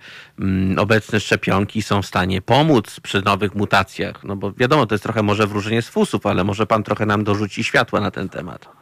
[0.78, 4.24] obecne szczepionki są w stanie pomóc przy nowych mutacjach.
[4.24, 7.24] No bo wiadomo, to jest trochę może wróżenie z fusów, ale może pan trochę nam
[7.24, 8.78] dorzuci światła na ten temat.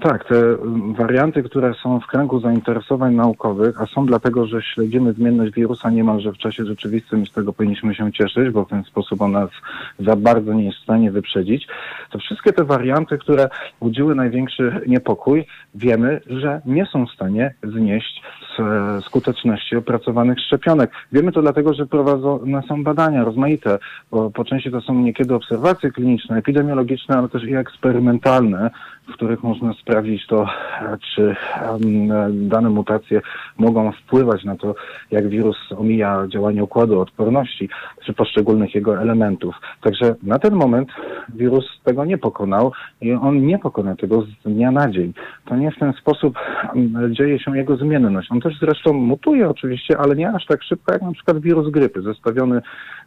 [0.00, 0.56] Tak, te
[0.96, 6.32] warianty, które są w kręgu zainteresowań naukowych, a są dlatego, że śledzimy zmienność wirusa niemalże
[6.32, 9.50] w czasie rzeczywistym i z tego powinniśmy się cieszyć, bo w ten sposób on nas
[9.98, 11.66] za bardzo nie jest w stanie wyprzedzić,
[12.10, 13.48] to wszystkie te warianty, które
[13.80, 18.22] budziły największy niepokój, wiemy, że nie są w stanie znieść
[19.06, 20.90] skuteczności opracowanych szczepionek.
[21.12, 23.78] Wiemy to dlatego, że prowadzone są badania rozmaite,
[24.10, 28.70] bo po części to są niekiedy obserwacje kliniczne, epidemiologiczne, ale też i eksperymentalne,
[29.08, 30.46] w których można sprawdzić to,
[31.14, 31.36] czy
[32.30, 33.20] dane mutacje
[33.58, 34.74] mogą wpływać na to,
[35.10, 37.68] jak wirus omija działanie układu odporności,
[38.04, 39.54] czy poszczególnych jego elementów.
[39.80, 40.88] Także na ten moment
[41.34, 45.12] wirus tego nie pokonał i on nie pokona tego z dnia na dzień.
[45.44, 46.38] To nie w ten sposób
[47.10, 48.28] dzieje się jego zmienność.
[48.30, 52.02] On też zresztą mutuje oczywiście, ale nie aż tak szybko jak na przykład wirus grypy,
[52.02, 52.62] zestawiony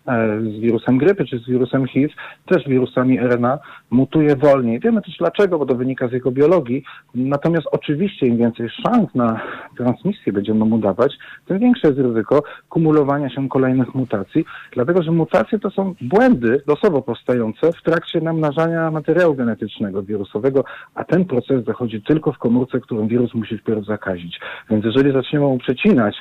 [0.08, 2.14] e, z wirusem grypy czy z wirusem HIV,
[2.46, 4.80] też wirusami RNA, mutuje wolniej.
[4.80, 6.84] Wiemy też dlaczego, bo to wynika z jego biologii.
[7.16, 9.42] Natomiast oczywiście im więcej szans na
[9.78, 11.14] transmisję będziemy mu dawać,
[11.46, 17.02] tym większe jest ryzyko kumulowania się kolejnych mutacji, dlatego że mutacje to są błędy losowo
[17.02, 20.64] powstające w trakcie namnażania materiału genetycznego wirusowego,
[20.96, 24.40] a ten proces zachodzi tylko w komórce, którą wirus musi wpierw zakazić.
[24.70, 26.16] Więc jeżeli zaczniemy mu przecinać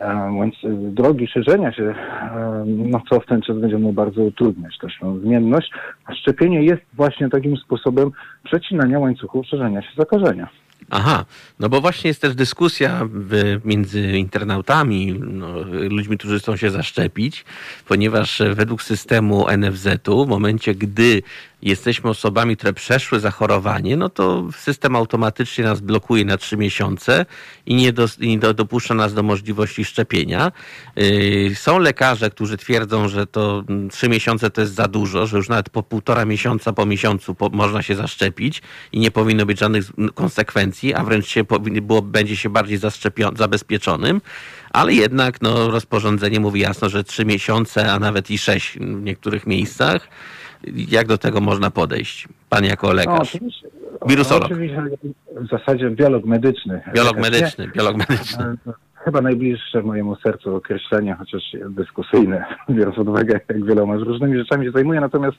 [0.00, 4.22] E, Więc y, drogi szerzenia się, e, no co w ten czas będzie mu bardzo
[4.22, 5.70] utrudniać tą zmienność,
[6.04, 8.10] a szczepienie jest właśnie takim sposobem
[8.44, 10.48] przecinania łańcuchów szerzenia się zakażenia.
[10.90, 11.24] Aha,
[11.60, 13.08] no bo właśnie jest też dyskusja
[13.64, 15.46] między internautami, no,
[15.90, 17.44] ludźmi, którzy chcą się zaszczepić,
[17.88, 21.22] ponieważ według systemu NFZ-u w momencie, gdy
[21.62, 27.26] jesteśmy osobami, które przeszły zachorowanie, no to system automatycznie nas blokuje na trzy miesiące
[27.66, 30.52] i nie, do, i do, dopuszcza nas do możliwości szczepienia.
[30.96, 35.36] Yy, są lekarze, którzy twierdzą, że to mm, trzy miesiące to jest za dużo, że
[35.36, 39.58] już nawet po półtora miesiąca, po miesiącu po, można się zaszczepić i nie powinno być
[39.58, 39.84] żadnych
[40.14, 41.44] konsekwencji, a wręcz się
[41.82, 42.78] było, będzie się bardziej
[43.36, 44.20] zabezpieczonym.
[44.70, 49.46] Ale jednak no, rozporządzenie mówi jasno, że trzy miesiące, a nawet i sześć w niektórych
[49.46, 50.08] miejscach.
[50.88, 52.28] Jak do tego można podejść?
[52.48, 53.34] Pan jako No, lekarz.
[53.34, 53.68] oczywiście,
[54.06, 54.44] Wirusolog.
[54.44, 54.82] Oczywiście
[55.40, 56.80] w zasadzie biolog medyczny.
[56.94, 58.44] Biolog Lekarz nie, medyczny, biolog medyczny.
[59.04, 64.66] Chyba najbliższe mojemu sercu określenie, chociaż dyskusyjne, biorąc pod uwagę, jak wieloma z różnymi rzeczami
[64.66, 65.00] się zajmuję.
[65.00, 65.36] Natomiast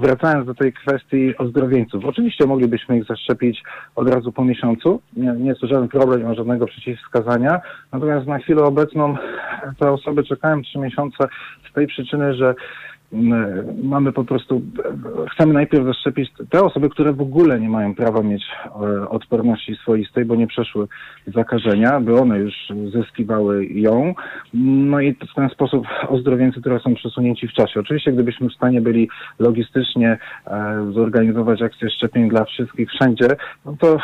[0.00, 2.04] wracając do tej kwestii ozdrowieńców.
[2.04, 3.62] Oczywiście moglibyśmy ich zaszczepić
[3.94, 5.00] od razu po miesiącu.
[5.16, 7.60] Nie, nie jest to żaden problem, nie ma żadnego przeciwwskazania.
[7.92, 9.16] Natomiast na chwilę obecną
[9.78, 11.28] te osoby czekają trzy miesiące
[11.70, 12.54] z tej przyczyny, że
[13.82, 14.62] mamy po prostu,
[15.32, 20.24] chcemy najpierw zaszczepić te osoby, które w ogóle nie mają prawa mieć e, odporności swoistej,
[20.24, 20.86] bo nie przeszły
[21.26, 22.54] zakażenia, by one już
[22.92, 24.14] zyskiwały ją.
[24.54, 27.80] No i w ten sposób ozdrowieńcy teraz są przesunięci w czasie.
[27.80, 29.08] Oczywiście, gdybyśmy w stanie byli
[29.38, 33.28] logistycznie e, zorganizować akcję szczepień dla wszystkich wszędzie,
[33.66, 33.98] no to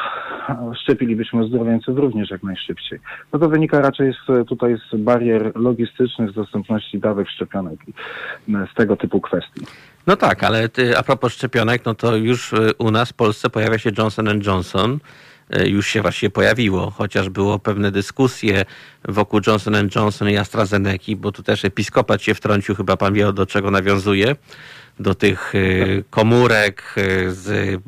[0.82, 2.98] szczepilibyśmy ozdrowieńców również jak najszybciej.
[3.32, 7.92] No to wynika raczej z, tutaj z barier logistycznych, z dostępności dawek szczepionek i
[8.54, 9.66] e, z tego typu kwestii.
[10.08, 13.50] No tak, ale ty, a propos szczepionek, no to już y, u nas w Polsce
[13.50, 14.98] pojawia się Johnson Johnson.
[15.56, 18.64] Y, Już się właśnie pojawiło, chociaż było pewne dyskusje
[19.08, 23.46] wokół Johnson Johnson i AstraZeneca, bo tu też episkopat się wtrącił, chyba pan wie do
[23.46, 24.36] czego nawiązuje,
[25.00, 26.94] do tych y, komórek
[27.28, 27.80] z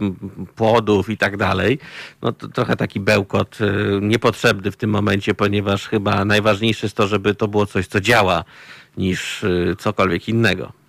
[0.54, 1.78] płodów i tak dalej.
[2.22, 3.58] No to trochę taki bełkot
[4.00, 8.44] niepotrzebny w tym momencie, ponieważ chyba najważniejsze jest to, żeby to było coś, co działa,
[8.96, 9.44] niż
[9.78, 10.79] cokolwiek innego.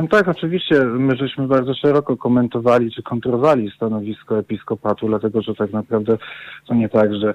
[0.00, 5.72] No tak, oczywiście my żeśmy bardzo szeroko komentowali czy kontrowali stanowisko episkopatu, dlatego że tak
[5.72, 6.18] naprawdę
[6.66, 7.34] to nie tak, że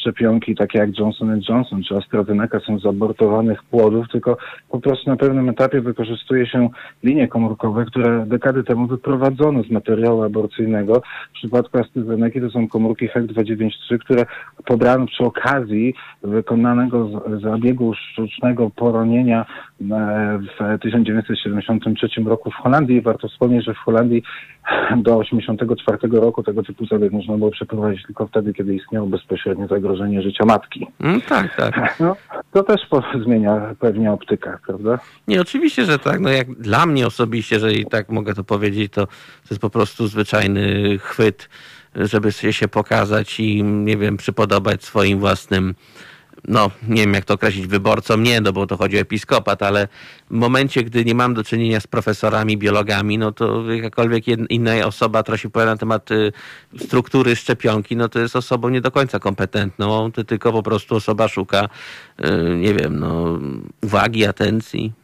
[0.00, 4.36] szczepionki takie jak Johnson Johnson czy AstraZeneca są z abortowanych płodów, tylko
[4.70, 6.68] po prostu na pewnym etapie wykorzystuje się
[7.02, 11.02] linie komórkowe, które dekady temu wyprowadzono z materiału aborcyjnego.
[11.30, 14.26] W przypadku AstraZeneca to są komórki HEC293, które
[14.64, 17.08] pobrano przy okazji wykonanego
[17.42, 19.46] zabiegu sztucznego poronienia
[19.80, 23.00] e, w 1973 roku w Holandii.
[23.00, 24.22] Warto wspomnieć, że w Holandii
[24.96, 30.22] do 1984 roku tego typu zabieg można było przeprowadzić tylko wtedy, kiedy istniało bezpośrednie zagrożenie
[30.22, 30.86] życia matki.
[31.00, 31.74] Mm, tak, tak.
[32.00, 32.16] No,
[32.52, 32.80] to też
[33.24, 34.98] zmienia pewnie optykę, prawda?
[35.28, 36.20] Nie, oczywiście, że tak.
[36.20, 40.06] No jak dla mnie osobiście, jeżeli tak mogę to powiedzieć, to, to jest po prostu
[40.06, 41.48] zwyczajny chwyt,
[41.94, 45.74] żeby się pokazać i nie wiem, przypodobać swoim własnym,
[46.48, 49.88] no nie wiem jak to określić, wyborcom, nie, no bo to chodzi o episkopat, ale
[50.30, 55.22] w momencie, gdy nie mam do czynienia z profesorami, biologami, no to jakakolwiek inna osoba,
[55.22, 56.32] która się powie na temat y,
[56.78, 61.28] struktury szczepionki, no to jest osobą nie do końca kompetentną, to tylko po prostu osoba
[61.28, 61.68] szuka,
[62.24, 63.38] y, nie wiem, no
[63.82, 65.03] uwagi, atencji.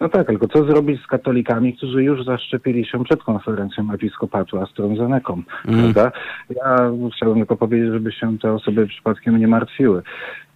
[0.00, 5.42] No tak, tylko co zrobić z katolikami, którzy już zaszczepili się przed konferencją episkopatu AstraZeneką,
[5.68, 5.80] Mm.
[5.92, 6.18] prawda?
[6.56, 10.02] Ja chciałbym tylko powiedzieć, żeby się te osoby przypadkiem nie martwiły,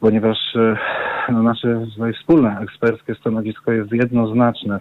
[0.01, 0.77] ponieważ e,
[1.33, 1.87] no, nasze
[2.21, 4.81] wspólne eksperckie stanowisko jest jednoznaczne.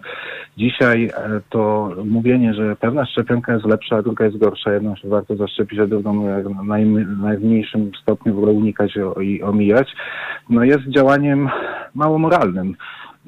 [0.56, 5.08] Dzisiaj e, to mówienie, że pewna szczepionka jest lepsza, a druga jest gorsza, jedną się
[5.08, 6.24] warto zaszczepić, a drugą
[6.64, 9.92] najm- najmniejszym stopniu w ogóle unikać i omijać,
[10.50, 11.48] no jest działaniem
[11.94, 12.74] mało moralnym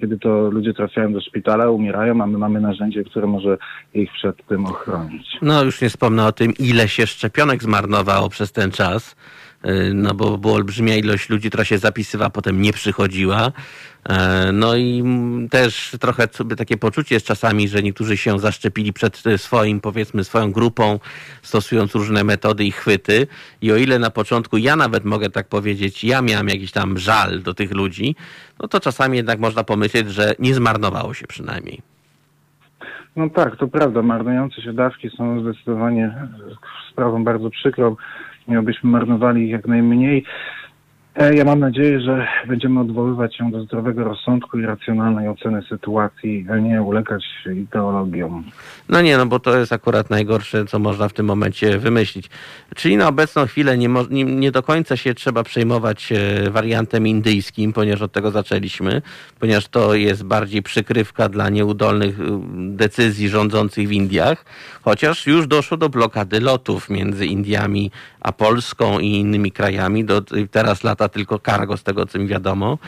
[0.01, 3.59] kiedy to ludzie trafiają do szpitala, umierają, a my mamy narzędzie, które może
[3.95, 5.27] ich przed tym ochronić.
[5.43, 9.17] No już nie wspomnę o tym, ile się szczepionek zmarnowało przez ten czas.
[9.65, 13.53] Yy, No bo była olbrzymia ilość ludzi, która się zapisywała, potem nie przychodziła.
[14.09, 15.05] E, No i
[15.51, 20.25] też trochę sobie takie poczucie jest czasami, że niektórzy się zaszczepili przed y, swoim, powiedzmy,
[20.25, 20.99] swoją grupą,
[21.43, 23.27] stosując różne metody i chwyty.
[23.63, 27.43] I o ile na początku ja nawet mogę tak powiedzieć, ja miałem jakiś tam żal
[27.43, 28.17] do tych ludzi,
[28.63, 31.83] no to czasami jednak można pomyśleć, że nie zmarnowało się przynajmniej.
[33.17, 34.03] No tak, to prawda.
[34.03, 36.29] Marnujące się dawki są zdecydowanie
[36.93, 37.97] sprawą bardzo przykrą.
[38.49, 40.25] Miałbyśmy marnowali jak najmniej.
[41.15, 46.47] E, Ja mam nadzieję, że będziemy odwoływać się do zdrowego rozsądku i racjonalnej oceny sytuacji,
[46.51, 47.25] a nie ulegać
[47.57, 48.45] ideologiom.
[48.89, 52.31] No nie, no bo to jest akurat najgorsze, co można w tym momencie wymyślić.
[52.77, 57.73] Czyli na obecną chwilę nie, nie, nie do końca się trzeba przejmować e, wariantem indyjskim,
[57.73, 59.03] ponieważ od tego zaczęliśmy,
[59.41, 64.45] ponieważ to jest bardziej przykrywka dla nieudolnych y, decyzji rządzących w Indiach,
[64.83, 67.91] chociaż już doszło do blokady lotów między Indiami
[68.21, 70.05] a Polską i innymi krajami.
[70.05, 72.79] Do, teraz lata tylko cargo, z tego co mi wiadomo.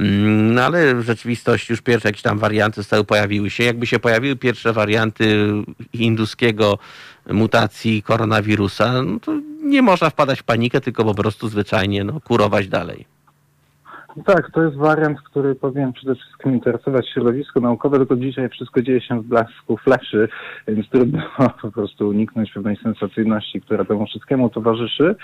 [0.00, 3.64] Mm, No ale w rzeczywistości już pierwsze jakieś tam warianty zostały, pojawiły się.
[3.64, 5.52] Jakby się pojawiły pierwsze warianty
[5.92, 6.78] hinduskiego
[7.30, 12.68] mutacji koronawirusa, no to nie można wpadać w panikę, tylko po prostu zwyczajnie no, kurować
[12.68, 13.15] dalej.
[14.24, 19.00] Tak, to jest wariant, który powinien przede wszystkim interesować środowisko naukowe, tylko dzisiaj wszystko dzieje
[19.00, 20.28] się w blasku fleszy,
[20.68, 21.22] więc trudno
[21.62, 25.16] po prostu uniknąć pewnej sensacyjności, która temu wszystkiemu towarzyszy.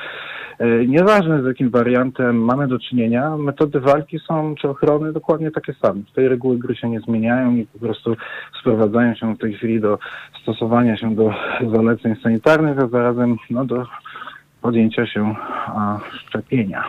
[0.58, 5.74] E, Nieważne z jakim wariantem mamy do czynienia, metody walki są, czy ochrony dokładnie takie
[5.74, 6.02] same.
[6.02, 8.16] Tutaj reguły gry się nie zmieniają i po prostu
[8.60, 9.98] sprowadzają się w tej chwili do
[10.42, 11.34] stosowania się do
[11.72, 13.86] zaleceń sanitarnych, a zarazem no, do
[14.62, 15.34] podjęcia się
[16.12, 16.84] szczepienia.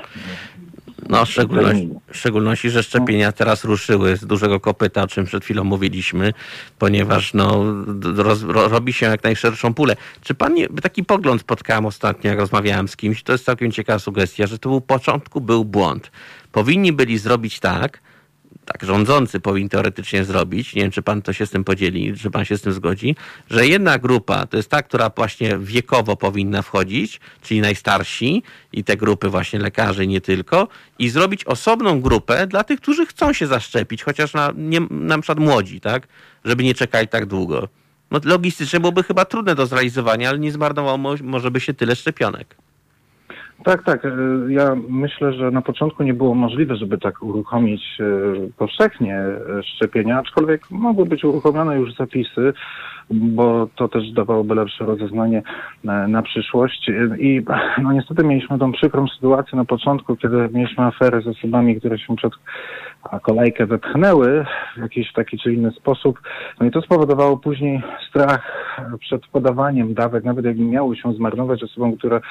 [1.09, 5.43] No, w szczególności, w szczególności, że szczepienia teraz ruszyły z dużego kopyta, o czym przed
[5.43, 6.33] chwilą mówiliśmy,
[6.79, 7.63] ponieważ no,
[8.15, 9.95] roz, ro, robi się jak najszerszą pulę.
[10.21, 13.99] Czy pan nie, taki pogląd spotkałem ostatnio, jak rozmawiałem z kimś, to jest całkiem ciekawa
[13.99, 16.11] sugestia, że to był początku był błąd.
[16.51, 18.01] Powinni byli zrobić tak,
[18.73, 22.31] tak rządzący powinien teoretycznie zrobić, nie wiem, czy pan to się z tym podzieli, czy
[22.31, 23.15] pan się z tym zgodzi,
[23.49, 28.97] że jedna grupa to jest ta, która właśnie wiekowo powinna wchodzić, czyli najstarsi i te
[28.97, 30.67] grupy właśnie lekarzy nie tylko,
[30.99, 35.39] i zrobić osobną grupę dla tych, którzy chcą się zaszczepić, chociaż na, nie, na przykład
[35.39, 36.07] młodzi, tak,
[36.45, 37.67] żeby nie czekali tak długo.
[38.11, 41.95] No logistycznie byłoby chyba trudne do zrealizowania, ale nie zmarnowało mo- może by się tyle
[41.95, 42.62] szczepionek.
[43.63, 44.05] Tak, tak.
[44.05, 44.09] e,
[44.49, 48.03] Ja myślę, że na początku nie było możliwe, żeby tak uruchomić e,
[48.57, 52.53] powszechnie e, szczepienia, aczkolwiek mogły być uruchomione już zapisy,
[53.09, 55.43] bo to też dawałoby lepsze rozeznanie
[55.83, 56.91] na, przyszłość.
[57.19, 57.41] I
[57.81, 62.15] no niestety mieliśmy tą przykrą sytuację na początku, kiedy mieliśmy aferę z osobami, które się
[62.15, 62.33] przed
[63.21, 64.45] kolejkę wepchnęły
[64.77, 66.19] w jakiś taki czy inny sposób.
[66.59, 68.41] No i to spowodowało później strach
[68.99, 72.21] przed podawaniem dawek, nawet jak miały się zmarnować osobom, które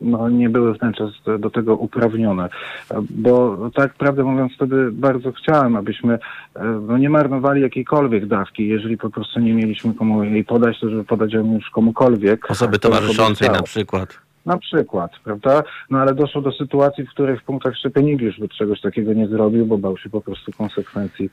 [0.00, 2.48] no, nie były w ten czas do, tego uprawnione.
[3.10, 8.68] Bo tak prawdę mówiąc wtedy bardzo chciałem, abyśmy e, no, nie marnowali jakiejkolwiek dawki.
[8.68, 12.50] Jeżeli po prostu nie mieliśmy komu jej podać, to żeby podać ją już komukolwiek.
[12.50, 14.18] Osoby towarzyszącej na przykład.
[14.46, 15.62] Na przykład, prawda?
[15.90, 19.12] No ale doszło do sytuacji, w której w punktach szczepień nikt już by czegoś takiego
[19.12, 21.30] nie zrobił, bo bał się po prostu konsekwencji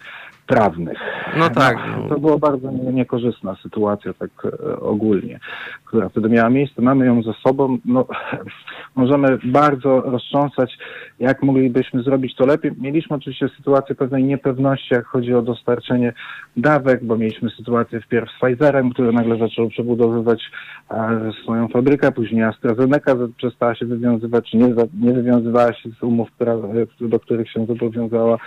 [0.47, 0.97] prawnych.
[1.37, 2.09] No tak, no.
[2.09, 5.39] To była bardzo nie- niekorzystna sytuacja tak e, ogólnie,
[5.85, 6.81] która wtedy miała miejsce.
[6.81, 7.77] Mamy ją ze sobą.
[7.85, 8.05] No,
[8.95, 10.77] możemy bardzo roztrząsać,
[11.19, 12.71] jak moglibyśmy zrobić to lepiej.
[12.77, 16.13] Mieliśmy oczywiście sytuację pewnej niepewności, jak chodzi o dostarczenie
[16.57, 20.51] dawek, bo mieliśmy sytuację wpierw z Pfizerem, który nagle zaczął przebudowywać
[20.91, 26.29] e, swoją fabrykę, później AstraZeneca przestała się wywiązywać, czy nie, nie wywiązywała się z umów,
[26.41, 28.37] e, do których się zobowiązała.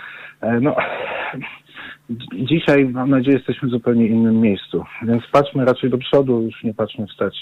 [0.61, 0.75] No,
[2.33, 6.73] dzisiaj mam nadzieję jesteśmy w zupełnie innym miejscu, więc patrzmy raczej do przodu, już nie
[6.73, 7.35] patrzmy wstecz.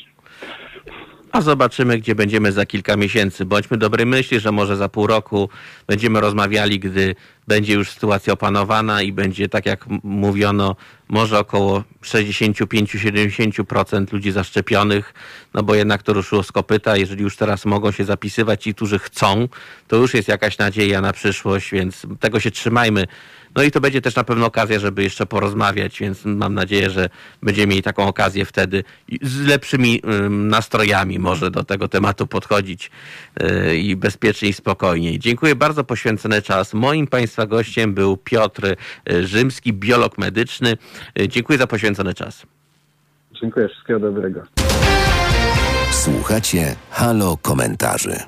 [1.31, 3.45] A zobaczymy, gdzie będziemy za kilka miesięcy.
[3.45, 5.49] Bądźmy dobrej myśli, że może za pół roku
[5.87, 7.15] będziemy rozmawiali, gdy
[7.47, 10.75] będzie już sytuacja opanowana i będzie, tak jak mówiono,
[11.09, 15.13] może około 65-70% ludzi zaszczepionych,
[15.53, 16.97] no bo jednak to ruszyło z kopyta.
[16.97, 19.47] Jeżeli już teraz mogą się zapisywać ci, którzy chcą,
[19.87, 23.05] to już jest jakaś nadzieja na przyszłość, więc tego się trzymajmy.
[23.55, 27.09] No i to będzie też na pewno okazja, żeby jeszcze porozmawiać, więc mam nadzieję, że
[27.43, 28.83] będziemy mieli taką okazję wtedy
[29.21, 32.91] z lepszymi ym, nastrojami może do tego tematu podchodzić
[33.39, 35.19] yy, i bezpiecznie i spokojniej.
[35.19, 36.73] Dziękuję bardzo poświęcony czas.
[36.73, 40.77] Moim Państwa gościem był Piotr y, Rzymski, biolog medyczny.
[41.19, 42.45] Y, Dziękuję za poświęcony czas.
[43.41, 44.43] Dziękuję, wszystkiego dobrego.
[45.91, 48.19] Słuchacie Halo Komentarzy.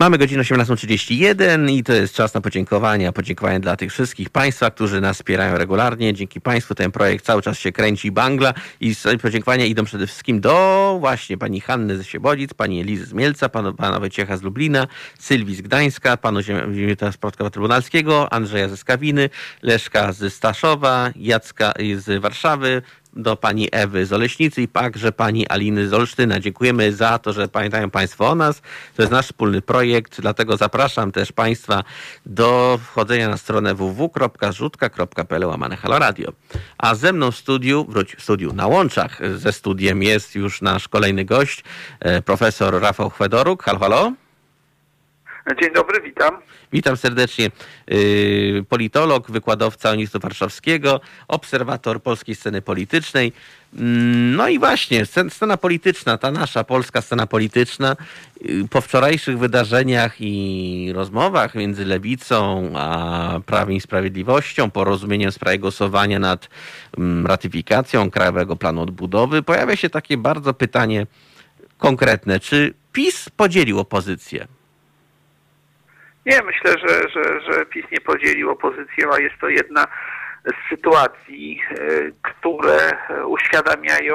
[0.00, 3.12] Mamy godzinę 18.31 i to jest czas na podziękowania.
[3.12, 6.14] Podziękowania dla tych wszystkich Państwa, którzy nas wspierają regularnie.
[6.14, 10.96] Dzięki Państwu ten projekt cały czas się kręci bangla i podziękowania idą przede wszystkim do
[11.00, 14.86] właśnie pani Hanny ze Siebodzic, pani Elizy z Mielca, panu, pana Wojciecha z Lublina,
[15.18, 19.30] Sylwii z Gdańska, panu Ziemietra z Płocka Trybunalskiego, Andrzeja ze Skawiny,
[19.62, 22.82] Leszka z Staszowa, Jacka z Warszawy,
[23.12, 26.40] do pani Ewy z Oleśnicy i także pani Aliny z Olsztyna.
[26.40, 28.60] Dziękujemy za to, że pamiętają Państwo o nas.
[28.96, 31.84] To jest nasz wspólny projekt, dlatego zapraszam też Państwa
[32.26, 36.32] do wchodzenia na stronę www.rzutka.pl łamane Halo Radio.
[36.78, 40.88] A ze mną w studiu, wróć w studiu, na łączach ze studiem jest już nasz
[40.88, 41.64] kolejny gość,
[42.00, 43.62] e, profesor Rafał Chwedoruk.
[43.62, 44.27] Halo, halo.
[45.56, 46.36] Dzień dobry, witam.
[46.72, 47.50] Witam serdecznie.
[47.88, 53.32] Yy, Politolog, wykładowca Uniwersytetu Warszawskiego, obserwator polskiej sceny politycznej.
[53.78, 57.96] Mm, No i właśnie, scen- scena polityczna, ta nasza polska scena polityczna,
[58.42, 65.58] yy, po wczorajszych wydarzeniach i rozmowach między Lewicą a Prawem i Sprawiedliwością, porozumieniem w sprawie
[65.58, 66.48] głosowania nad
[66.98, 71.06] mm, ratyfikacją Krajowego Planu Odbudowy, pojawia się takie bardzo pytanie
[71.78, 72.40] konkretne.
[72.40, 74.46] Czy PiS podzielił opozycję?
[76.28, 79.84] Nie, myślę, że, że, że PiS nie podzielił opozycji, a jest to jedna
[80.44, 81.74] z sytuacji, e,
[82.22, 82.78] które
[83.26, 84.14] uświadamiają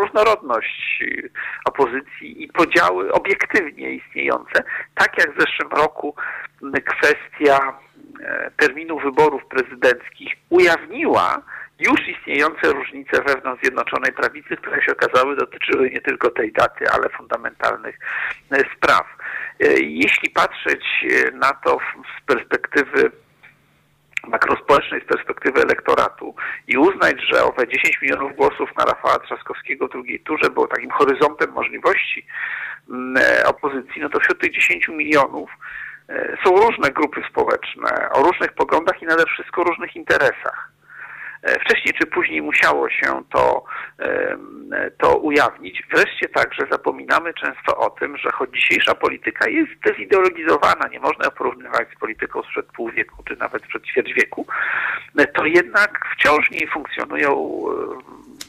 [0.00, 1.04] różnorodność
[1.64, 4.64] opozycji i podziały obiektywnie istniejące.
[4.94, 6.14] Tak jak w zeszłym roku
[6.84, 7.78] kwestia
[8.24, 11.42] e, terminu wyborów prezydenckich ujawniła
[11.78, 17.08] już istniejące różnice wewnątrz Zjednoczonej Prawicy, które się okazały dotyczyły nie tylko tej daty, ale
[17.08, 17.98] fundamentalnych
[18.50, 19.13] e, spraw.
[19.60, 21.78] E, Jeśli patrzeć e, na to
[22.18, 23.10] z perspektywy
[24.26, 26.34] makrospołecznej, z perspektywy elektoratu
[26.68, 30.90] i uznać, że owe 10 milionów głosów na Rafała Trzaskowskiego w drugiej turze było takim
[30.90, 32.26] horyzontem możliwości
[32.90, 35.50] mm, e, opozycji, no to wśród tych 10 milionów
[36.44, 40.73] są różne grupy społeczne o różnych poglądach i nade wszystko różnych interesach.
[41.44, 43.64] E, Wcześniej czy później musiało się to,
[44.98, 45.82] to ujawnić.
[45.90, 51.88] Wreszcie także zapominamy często o tym, że choć dzisiejsza polityka jest dezideologizowana, nie można porównywać
[51.96, 54.46] z polityką sprzed pół wieku, czy nawet sprzed ćwierć wieku,
[55.34, 57.64] to jednak wciąż w niej funkcjonują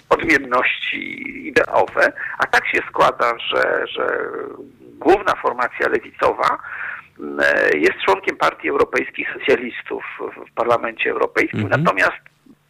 [0.09, 4.07] odmienności ideowe, a tak się składa, że, że
[4.99, 6.57] główna formacja lewicowa
[7.75, 11.81] jest członkiem Partii Europejskich Socjalistów w- Parlamencie Europejskim, Mhm.
[11.83, 12.17] natomiast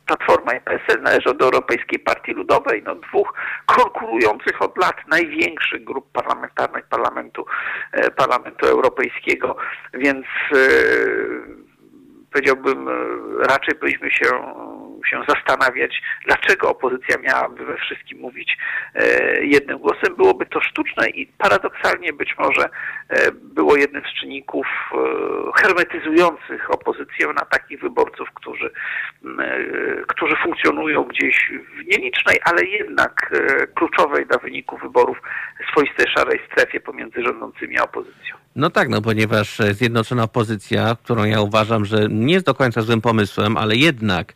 [0.06, 3.34] Platforma i PSL należą do Europejskiej Partii Ludowej, no dwóch
[3.66, 7.46] konkurujących od lat największych grup parlamentarnych Parlamentu,
[7.92, 9.56] e, Parlamentu Europejskiego,
[9.94, 11.65] więc e,
[12.36, 12.92] powiedziałbym, e,
[13.50, 14.26] raczej powinniśmy się,
[15.10, 18.58] się zastanawiać, dlaczego opozycja miałaby we wszystkim mówić
[18.96, 20.16] e, jednym głosem.
[20.18, 22.70] Byłoby to sztuczne i paradoksalnie być może
[23.10, 24.68] e, było jednym z czynników
[25.56, 28.72] hermetyzujących opozycję na takich wyborców, którzy,
[30.08, 33.32] którzy funkcjonują gdzieś w nielicznej, ale jednak
[33.76, 35.18] kluczowej dla wyniku wyborów
[35.72, 38.36] swoistej szarej strefie pomiędzy rządzącymi a opozycją.
[38.56, 43.02] No tak, no ponieważ Zjednoczona Opozycja, którą ja uważam, że nie jest do końca złym
[43.02, 44.34] pomysłem, ale jednak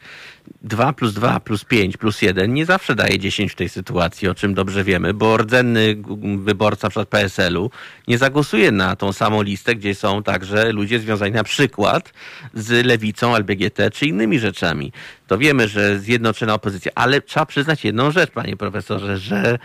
[0.61, 4.35] 2 plus 2 plus 5 plus 1 nie zawsze daje 10 w tej sytuacji, o
[4.35, 5.95] czym dobrze wiemy, bo rdzenny
[6.37, 7.71] wyborca przykład PSL-u
[8.07, 12.13] nie zagłosuje na tą samą listę, gdzie są także ludzie związani na przykład
[12.53, 14.91] z lewicą, LBGT czy innymi rzeczami.
[15.27, 19.59] To wiemy, że Zjednoczona Opozycja, ale trzeba przyznać jedną rzecz, panie profesorze, że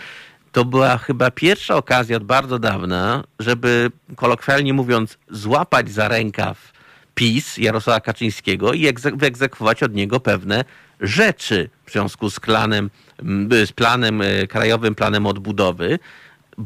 [0.53, 6.74] to była chyba pierwsza okazja od bardzo dawna, żeby kolokwialnie mówiąc, złapać za rękaw
[7.15, 10.65] PiS Jarosława Kaczyńskiego i egze- wyegzekwować od niego pewne
[11.01, 15.99] rzeczy w związku z planem, m, z planem, e, krajowym planem odbudowy,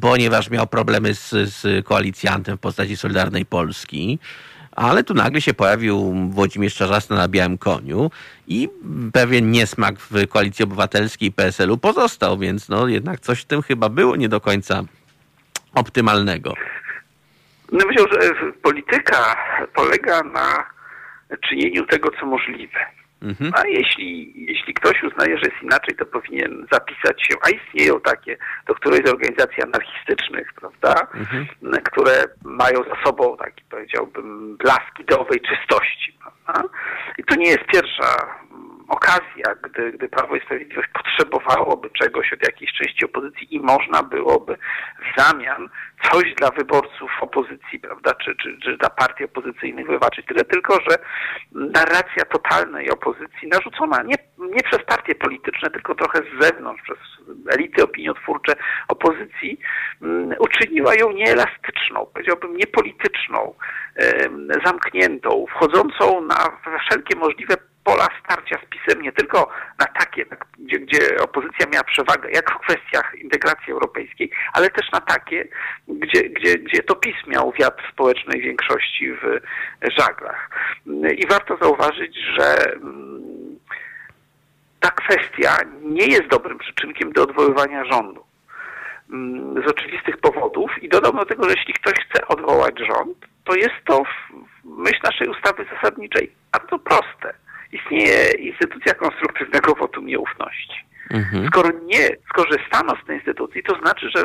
[0.00, 4.18] ponieważ miał problemy z, z koalicjantem w postaci Solidarnej Polski.
[4.72, 8.10] Ale tu nagle się pojawił Włodzimierz Czarzasty na białym koniu
[8.48, 8.68] i
[9.12, 14.16] pewien niesmak w Koalicji Obywatelskiej PSL-u pozostał, więc no jednak coś w tym chyba było
[14.16, 14.82] nie do końca
[15.74, 16.54] optymalnego.
[17.72, 19.36] No myślę, że polityka
[19.74, 20.64] polega na
[21.48, 22.78] czynieniu tego, co możliwe.
[23.22, 23.52] Mhm.
[23.54, 28.36] A jeśli, jeśli ktoś uznaje, że jest inaczej, to powinien zapisać się, a istnieją takie,
[28.66, 31.46] do którejś z organizacji anarchistycznych, prawda, Mhm.
[31.84, 36.18] które mają za sobą taki, powiedziałbym, blask ideowej czystości.
[36.44, 36.68] Prawda?
[37.18, 38.38] I to nie jest pierwsza
[38.88, 44.56] okazja, gdy, gdy Prawo i Sprawiedliwość potrzebowałoby czegoś od jakiejś części opozycji i można byłoby
[44.98, 45.68] w zamian
[46.02, 50.26] coś dla wyborców opozycji, prawda, czy, czy, czy dla partii opozycyjnych wybaczyć.
[50.26, 50.96] Tyle tylko, że
[51.52, 56.98] narracja totalnej opozycji narzucona nie, nie przez partie polityczne, tylko trochę z zewnątrz, przez
[57.56, 58.52] elity opiniotwórcze
[58.88, 59.60] opozycji,
[60.02, 63.54] mm, uczyniła ją nieelastyczną, powiedziałbym niepolityczną,
[63.96, 66.36] em, zamkniętą, wchodzącą na
[66.86, 67.54] wszelkie możliwe
[67.88, 72.50] pola starcia z PiSem, nie tylko na takie, na- gdzie, gdzie opozycja miała przewagę, jak
[72.50, 75.48] w kwestiach integracji europejskiej, ale też na takie,
[75.88, 79.40] gdzie, gdzie, gdzie to PiS miał wiatr społecznej większości w
[79.98, 80.50] żaglach.
[81.16, 83.58] I warto zauważyć, że mm,
[84.80, 88.24] ta kwestia nie jest dobrym przyczynkiem do odwoływania rządu
[89.10, 93.54] mm, z oczywistych powodów i dodam do tego, że jeśli ktoś chce odwołać rząd, to
[93.54, 94.34] jest to w
[94.64, 97.47] myśl naszej ustawy zasadniczej bardzo proste.
[97.72, 100.84] Istnieje instytucja konstruktywnego wotum nieufności.
[101.10, 101.46] Mhm.
[101.46, 104.24] Skoro nie skorzystano z tej instytucji, to znaczy, że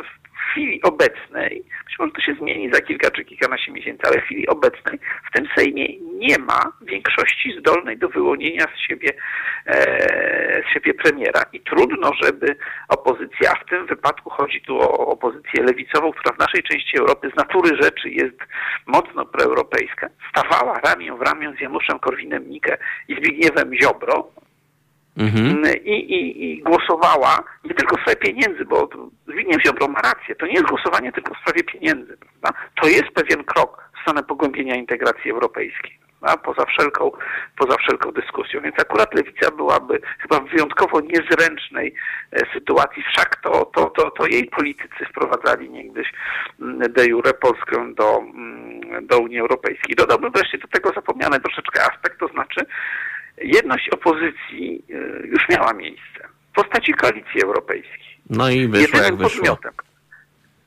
[0.52, 4.48] chwili obecnej, być może to się zmieni za kilka czy kilkanaście miesięcy, ale w chwili
[4.48, 9.10] obecnej w tym Sejmie nie ma większości zdolnej do wyłonienia z siebie,
[9.66, 11.42] e, z siebie premiera.
[11.54, 12.56] I trudno, żeby
[12.90, 17.32] opozycja, a w tym wypadku chodzi tu o opozycję lewicową, która w naszej części Europy
[17.34, 18.38] z natury rzeczy jest
[18.88, 22.78] mocno proeuropejska, stawała ramię w ramię z Januszem Korwinem-Mikke
[23.08, 24.32] i Zbigniewem Ziobro,
[25.18, 25.64] Mhm.
[25.84, 28.90] i, i, i głosowała nie tylko w sprawie pieniędzy, bo
[29.28, 32.60] Zbigniew Ziobro ma rację, to nie jest głosowanie tylko w sprawie pieniędzy, prawda?
[32.82, 36.04] To jest pewien krok w stronę pogłębienia integracji europejskiej.
[36.20, 36.44] Prawda?
[36.44, 37.12] Poza wszelką,
[37.58, 38.62] poza wszelką dyskusją.
[38.62, 41.96] Więc akurat lewica byłaby chyba w wyjątkowo niezręcznej
[42.32, 43.04] e, sytuacji.
[43.04, 46.14] Wszak to, to, to, to jej politycy wprowadzali niegdyś
[46.62, 49.96] mm, de jure Polskę do, mm, do Unii Europejskiej.
[49.96, 52.66] Dodałbym wreszcie do tego zapomniany troszeczkę aspekt, to znaczy
[53.38, 58.18] jedność opozycji y, już miała miejsce w postaci koalicji europejskiej.
[58.30, 59.38] No i wyszło jak Jedynym wyszło.
[59.42, 59.72] podmiotem,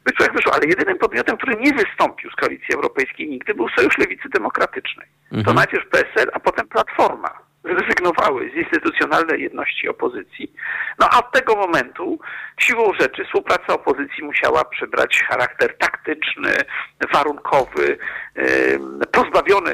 [0.06, 3.98] wyszło jak wyszło, ale jedynym podmiotem, który nie wystąpił z koalicji europejskiej nigdy był Sojusz
[3.98, 5.06] Lewicy Demokratycznej.
[5.30, 5.56] To Mhm.
[5.56, 7.30] najpierw PSL, a potem Platforma
[7.66, 10.52] zrezygnowały z instytucjonalnej jedności opozycji.
[10.98, 12.18] No a od tego momentu
[12.60, 16.52] siłą rzeczy współpraca opozycji musiała przybrać charakter taktyczny,
[17.12, 17.98] warunkowy,
[19.12, 19.72] pozbawiony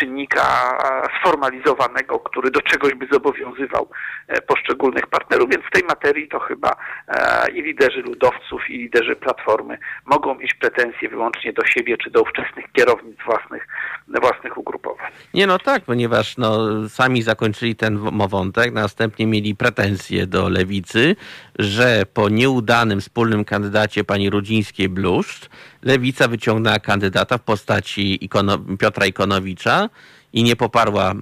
[0.00, 0.78] czynnika
[1.20, 3.90] sformalizowanego, który do czegoś by zobowiązywał
[4.28, 6.76] e, poszczególnych partnerów, więc w tej materii to chyba
[7.08, 12.22] e, i liderzy ludowców, i liderzy Platformy mogą mieć pretensje wyłącznie do siebie czy do
[12.22, 13.66] ówczesnych kierownic własnych,
[14.08, 15.12] własnych ugrupowań.
[15.34, 16.58] Nie no tak, ponieważ no,
[16.88, 17.98] sami zakończyli ten
[18.28, 21.16] wątek, następnie mieli pretensje do lewicy,
[21.58, 25.48] że po nieudanym wspólnym kandydacie pani Rudzińskiej-Bluszcz
[25.82, 29.88] lewica wyciągnęła kandydata w postaci Ikono, Piotra Ikonowicza
[30.32, 31.14] i nie poparła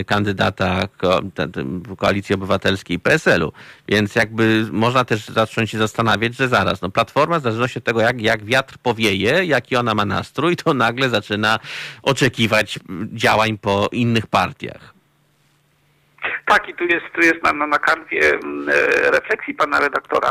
[0.00, 1.20] y, kandydata ko,
[1.96, 3.52] Koalicji Obywatelskiej PSL-u.
[3.88, 8.00] Więc jakby można też zacząć się zastanawiać, że zaraz, no Platforma w zależności od tego,
[8.00, 11.58] jak, jak wiatr powieje, jaki ona ma nastrój, to nagle zaczyna
[12.02, 12.78] oczekiwać
[13.12, 14.99] działań po innych partiach.
[16.46, 20.30] Tak, i tu jest, tu jest na, na, na kanwie mm, e, refleksji pana redaktora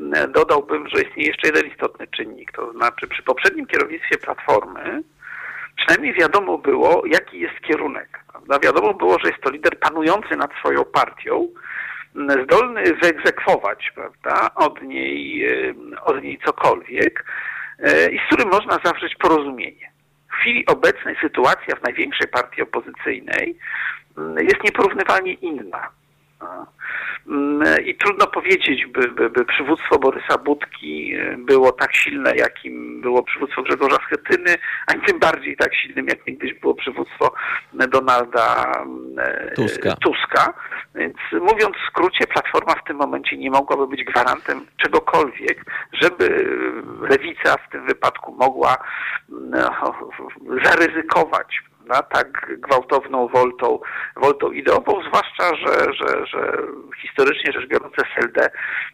[0.00, 2.52] mm, dodałbym, że istnieje jeszcze jeden istotny czynnik.
[2.52, 5.02] To znaczy przy poprzednim kierownictwie Platformy
[5.76, 8.24] przynajmniej wiadomo było, jaki jest kierunek.
[8.32, 8.58] Prawda?
[8.58, 11.48] Wiadomo było, że jest to lider panujący nad swoją partią,
[12.16, 15.74] mm, zdolny wyegzekwować prawda, od, niej, e,
[16.04, 17.24] od niej cokolwiek
[17.78, 19.90] e, i z którym można zawrzeć porozumienie.
[20.30, 23.58] W chwili obecnej sytuacja w największej partii opozycyjnej
[24.38, 25.90] jest nieporównywalnie inna.
[27.28, 33.00] Mm, I trudno powiedzieć, by, by, by przywództwo Borysa Budki e, było tak silne, jakim
[33.00, 34.54] było przywództwo Grzegorza Schetyny,
[34.86, 37.34] ani tym bardziej tak silnym, jak niegdyś było przywództwo
[37.72, 38.72] Donalda
[39.18, 39.96] e, Tuska.
[39.96, 40.54] Tuska.
[40.94, 46.46] Więc mówiąc w skrócie, Platforma w tym momencie nie mogłaby być gwarantem czegokolwiek, żeby
[47.00, 48.76] lewica w tym wypadku mogła
[49.28, 49.94] no,
[50.64, 53.78] zaryzykować na tak gwałtowną woltą,
[54.16, 56.58] woltą ideową, zwłaszcza, że, że, że
[57.02, 58.48] historycznie rzecz biorąc SLD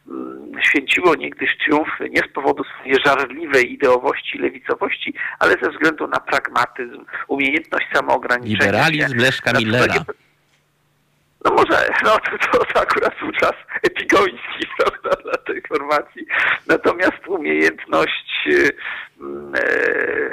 [0.08, 6.20] mm, święciło niegdyś triumfy nie z powodu swojej żarliwej ideowości lewicowości, ale ze względu na
[6.20, 9.94] pragmatyzm, umiejętność samoograniczenia Liberalizm Leszka Millera.
[11.44, 16.26] No może, no to, to, to akurat był czas epigoński, prawda, dla tej formacji.
[16.66, 18.70] Natomiast umiejętność y,
[19.20, 19.60] mm, e,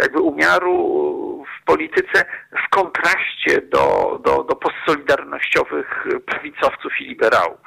[0.01, 2.25] jakby umiaru w polityce
[2.65, 7.59] w kontraście do, do, do postsolidarnościowych prawicowców i liberałów.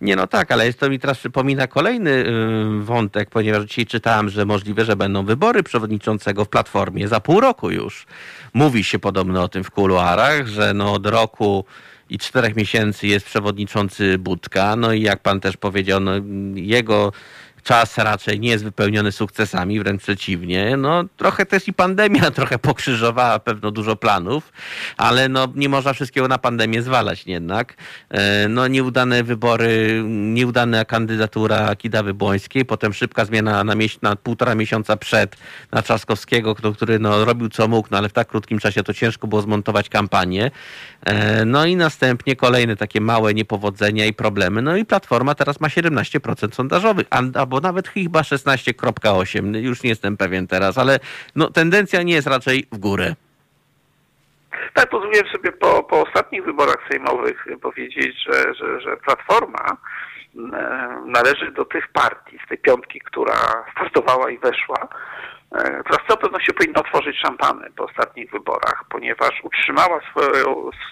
[0.00, 4.28] Nie no tak, ale jest to mi teraz przypomina kolejny y, wątek, ponieważ dzisiaj czytałem,
[4.28, 8.06] że możliwe, że będą wybory przewodniczącego w Platformie za pół roku już.
[8.54, 11.64] Mówi się podobno o tym w kuluarach, że no od roku
[12.10, 16.12] i czterech miesięcy jest przewodniczący Budka, no i jak pan też powiedział, no
[16.54, 17.12] jego
[17.62, 20.76] czas raczej nie jest wypełniony sukcesami, wręcz przeciwnie.
[20.76, 24.52] No trochę też i pandemia trochę pokrzyżowała pewno dużo planów,
[24.96, 27.74] ale no nie można wszystkiego na pandemię zwalać jednak.
[28.10, 34.54] E, No nieudane wybory, nieudana kandydatura Kidawy Błońskiej, potem szybka zmiana na, mieś- na półtora
[34.54, 35.36] miesiąca przed
[35.72, 39.26] na Trzaskowskiego, który no, robił co mógł, no ale w tak krótkim czasie to ciężko
[39.26, 40.50] było zmontować kampanię.
[41.06, 44.62] E, No i następnie kolejne takie małe niepowodzenia i problemy.
[44.62, 49.56] No i Platforma teraz ma 17% sondażowych, a- albo nawet chyba 16,8.
[49.56, 50.98] Już nie jestem pewien teraz, ale
[51.36, 53.14] no, tendencja nie jest raczej w górę.
[54.74, 59.76] Tak, pozwoliłem sobie po, po ostatnich wyborach sejmowych powiedzieć, że, że, że Platforma
[60.36, 64.88] e, należy do tych partii, z tej piątki, która startowała i weszła,
[65.58, 70.24] która z całą pewnością powinna otworzyć szampany po ostatnich wyborach, ponieważ utrzymała swój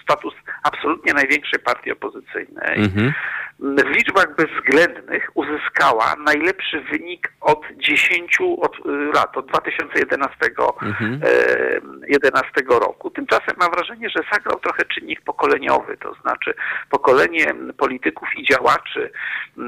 [0.03, 0.33] status
[0.63, 2.77] absolutnie największej partii opozycyjnej.
[2.77, 3.13] Mhm.
[3.59, 10.35] w liczbach bezwzględnych uzyskała najlepszy wynik od 10 od, y, lat, od 2011
[10.81, 11.21] Mhm.
[11.23, 13.09] e, 11 roku.
[13.09, 16.53] Tymczasem mam wrażenie, że zagrał trochę czynnik pokoleniowy, to znaczy
[16.89, 17.45] pokolenie
[17.77, 19.11] polityków i działaczy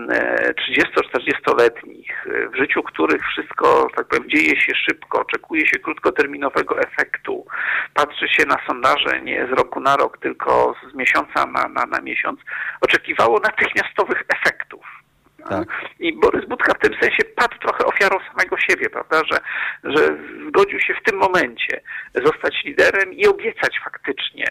[0.10, 6.80] e, 30-40-letnich, e, w życiu których wszystko, tak powiem, dzieje się szybko, oczekuje się krótkoterminowego
[6.80, 7.46] efektu,
[7.94, 12.02] patrzy się na sondaże nie z roku na rok, tylko z miesiąca na, na, na
[12.02, 12.40] miesiąc,
[12.82, 15.02] oczekiwało natychmiastowych efektów.
[15.50, 15.68] Tak.
[16.00, 19.40] I Borys Budka w tym sensie padł trochę ofiarą samego siebie, prawda, że,
[19.84, 20.18] że
[20.48, 21.82] zgodził się w tym momencie
[22.14, 24.46] zostać liderem i obiecać faktycznie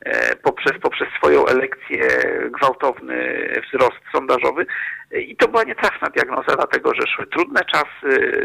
[0.00, 2.08] e, poprzez, poprzez swoją elekcję
[2.50, 4.66] gwałtowny wzrost sondażowy.
[5.10, 8.36] I to była nietrafna diagnoza, dlatego że szły trudne czasy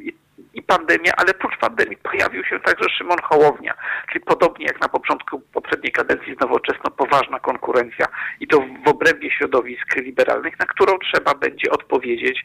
[0.00, 0.14] i
[0.54, 3.74] i pandemia, ale prócz pandemii pojawił się także Szymon Hołownia,
[4.12, 8.06] czyli podobnie jak na początku poprzedniej kadencji z Nowoczesną poważna konkurencja
[8.40, 12.44] i to w obrębie środowisk liberalnych, na którą trzeba będzie odpowiedzieć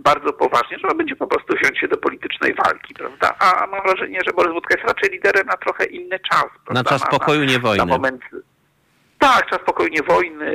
[0.00, 3.34] bardzo poważnie, trzeba będzie po prostu wziąć się do politycznej walki, prawda?
[3.38, 6.46] A mam wrażenie, że Borys Budka jest raczej liderem na trochę inny czas.
[6.64, 6.82] Prawda?
[6.82, 7.86] Na czas pokoju, nie wojny.
[7.86, 8.22] Na moment
[9.18, 10.50] tak, czas spokojnie wojny,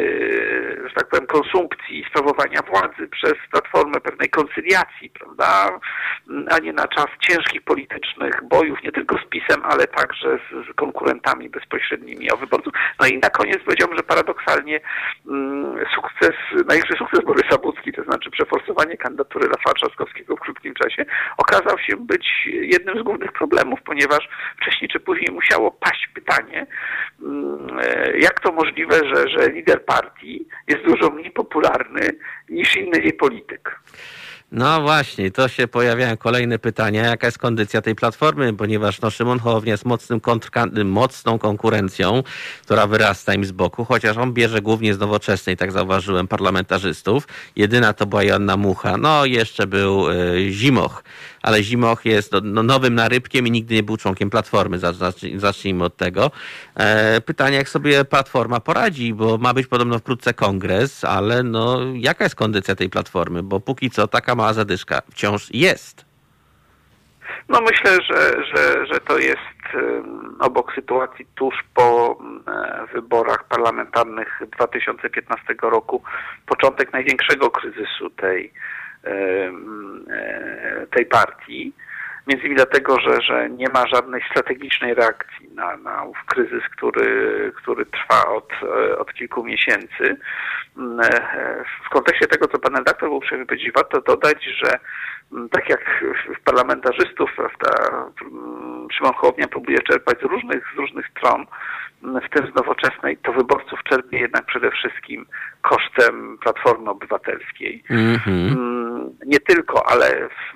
[0.88, 5.80] że tak powiem, konsumpcji, sprawowania władzy przez platformę pewnej koncyliacji, prawda,
[6.52, 10.76] a nie na czas ciężkich politycznych bojów, nie tylko z PiSem, ale także z, z
[10.76, 12.73] konkurentami bezpośrednimi o wyborców.
[12.99, 14.80] No i na koniec powiedziałbym, że paradoksalnie
[15.27, 16.35] mm, sukces,
[16.68, 21.06] największy sukces Borysa Budki, to znaczy przeforsowanie kandydatury Rafała Trzaskowskiego w krótkim czasie,
[21.38, 24.30] okazał się być jednym z głównych problemów, ponieważ
[24.61, 26.68] wcześniej czy później musiało paść pytanie,
[28.20, 32.10] jak to możliwe, że, że lider partii jest dużo mniej popularny
[32.50, 33.80] niż inny jej polityk.
[34.54, 37.06] No właśnie, to się pojawiają kolejne pytania.
[37.06, 38.54] Jaka jest kondycja tej platformy?
[38.54, 40.22] Ponieważ no, Szymon Hołownia jest mocnym
[40.86, 42.24] mocną konkurencją,
[42.64, 47.28] która wyrasta im z boku, chociaż on bierze głównie z nowoczesnej, tak zauważyłem, parlamentarzystów.
[47.56, 48.98] Jedyna to była Joanna Mucha.
[48.98, 51.04] No jeszcze był y, Zimoch,
[51.44, 54.80] ale Zimoch jest no, no, nowym narybkiem i nigdy nie był członkiem platformy.
[54.80, 56.32] Zacznij, zacznijmy od tego.
[56.76, 62.24] E, pytanie, jak sobie platforma poradzi, bo ma być podobno wkrótce kongres, ale no jaka
[62.24, 63.44] jest kondycja tej platformy?
[63.44, 66.06] Bo póki co taka mała zadyszka wciąż jest.
[67.49, 69.53] No myślę, że, że, że to jest
[70.40, 72.18] obok sytuacji tuż po
[72.94, 76.03] wyborach parlamentarnych 2015 roku
[76.45, 78.53] początek największego kryzysu tej,
[80.92, 81.74] tej partii.
[82.28, 87.52] Między innymi dlatego, że, że nie ma żadnej strategicznej reakcji na, na ów kryzys, który,
[87.56, 88.50] który trwa od,
[88.98, 90.18] od kilku miesięcy.
[91.86, 94.80] W kontekście tego, co pan redaktor był uprzejmy powiedzieć, warto dodać, że
[95.52, 96.04] tak jak
[96.38, 98.06] w parlamentarzystów, prawda,
[98.92, 101.46] Szymon Hołownia próbuje czerpać z różnych, z różnych stron,
[102.04, 105.26] w tym z nowoczesnej, to wyborców czerpie jednak przede wszystkim
[105.62, 107.84] kosztem Platformy Obywatelskiej.
[107.90, 108.56] Mhm.
[109.26, 110.54] Nie tylko, ale w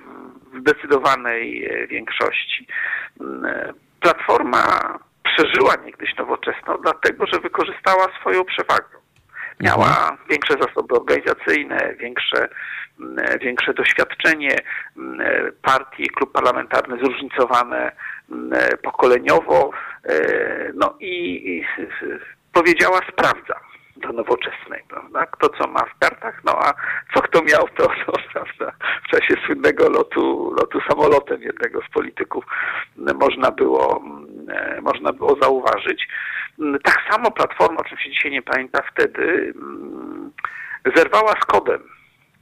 [0.52, 2.66] w zdecydowanej większości.
[4.00, 4.62] Platforma
[5.22, 8.97] przeżyła niegdyś nowoczesną, dlatego że wykorzystała swoją przewagę.
[9.60, 12.48] Miała większe zasoby organizacyjne, większe,
[13.40, 14.56] większe doświadczenie,
[15.62, 17.92] partie, klub parlamentarny zróżnicowane
[18.82, 19.70] pokoleniowo,
[20.74, 21.64] no i,
[22.52, 23.60] powiedziała sprawdza
[23.96, 25.26] do nowoczesnej, prawda?
[25.26, 26.74] Kto co ma w kartach, no a
[27.14, 28.72] co kto miał, to, to prawda,
[29.04, 32.44] w czasie słynnego lotu, lotu samolotem jednego z polityków
[32.96, 34.04] można było,
[34.82, 36.08] można było zauważyć.
[36.82, 39.54] Tak samo Platforma, oczywiście dzisiaj nie pamięta wtedy,
[40.96, 41.82] zerwała z kodem,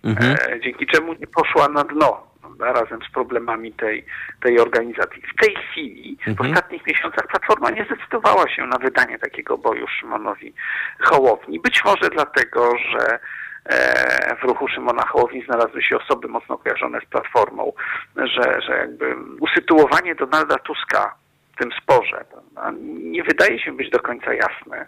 [0.04, 0.36] Mhm.
[0.60, 2.26] dzięki czemu nie poszła na dno
[2.60, 4.04] razem z problemami tej,
[4.40, 5.22] tej organizacji.
[5.22, 6.50] W tej chwili, w Mhm.
[6.50, 10.54] ostatnich miesiącach, Platforma nie zdecydowała się na wydanie takiego boju Szymonowi
[11.00, 11.60] Hołowni.
[11.60, 13.18] Być może dlatego, że
[13.64, 17.72] e, w ruchu Szymona Hołowni znalazły się osoby mocno kojarzone z Platformą,
[18.16, 21.14] że, że jakby usytuowanie Donalda Tuska
[21.56, 22.24] w tym sporze
[23.02, 24.86] nie wydaje się być do końca jasne.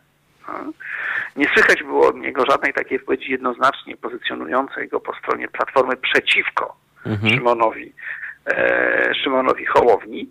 [1.37, 6.77] Nie słychać było od niego żadnej takiej wypowiedzi jednoznacznie pozycjonującej go po stronie Platformy przeciwko
[7.07, 7.35] Mhm.
[7.35, 7.93] Szymonowi,
[8.47, 10.31] e, Szymonowi Hołowni.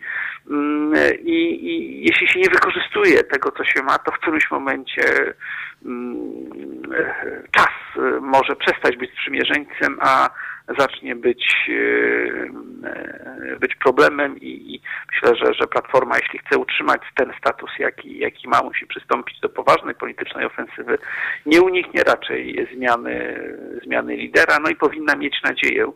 [0.50, 5.34] Mm, I, I jeśli się nie wykorzystuje tego, co się ma, to w którymś momencie
[5.86, 7.70] mm, e, czas
[8.22, 10.30] może przestać być sprzymierzeńcem, a
[10.80, 11.70] zacznie być,
[13.54, 14.82] e, być problemem i, i
[15.12, 19.50] myślę, że, że Platforma, jeśli chce utrzymać ten status, jaki, jaki ma, musi przystąpić do
[19.50, 20.98] poważnej politycznej ofensywy.
[21.46, 23.44] Nie uniknie raczej zmiany,
[23.84, 25.92] zmiany lidera, no i powinna mieć nadzieję,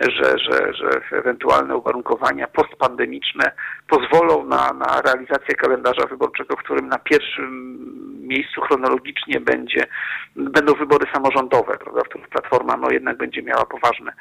[0.00, 3.52] że, że, że ewentualne uwarunkowania postpandemiczne
[3.88, 7.78] pozwolą na, na realizację kalendarza wyborczego, w którym na pierwszym
[8.26, 9.86] miejscu chronologicznie będzie,
[10.36, 14.12] będą wybory samorządowe, prawda, w których Platforma no, jednak będzie miała poważne,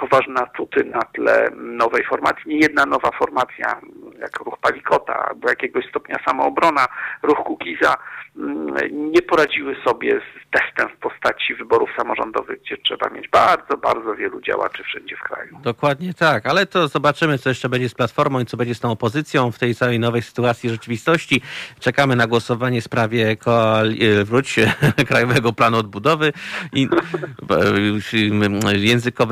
[0.00, 2.42] poważne atuty na tle nowej formacji.
[2.46, 3.80] Nie jedna nowa formacja,
[4.20, 6.86] jak ruch Palikota albo jakiegoś stopnia samoobrona,
[7.22, 7.96] ruch Kukiza,
[8.36, 8.74] mm,
[9.12, 14.40] nie poradziły sobie z testem w postaci wyborów samorządowych, gdzie trzeba mieć bardzo, bardzo wielu
[14.40, 15.58] działaczy wszędzie w kraju.
[15.62, 18.90] Dokładnie tak, ale to zobaczymy, co jeszcze będzie z Platformą i co będzie z tą
[18.90, 21.40] opozycją w tej całej nowej sytuacji rzeczywistości.
[21.80, 24.56] Czekamy na głosowanie w sprawie e, wróć,
[25.08, 26.32] Krajowego Planu Odbudowy
[26.72, 26.88] i
[27.50, 28.78] e,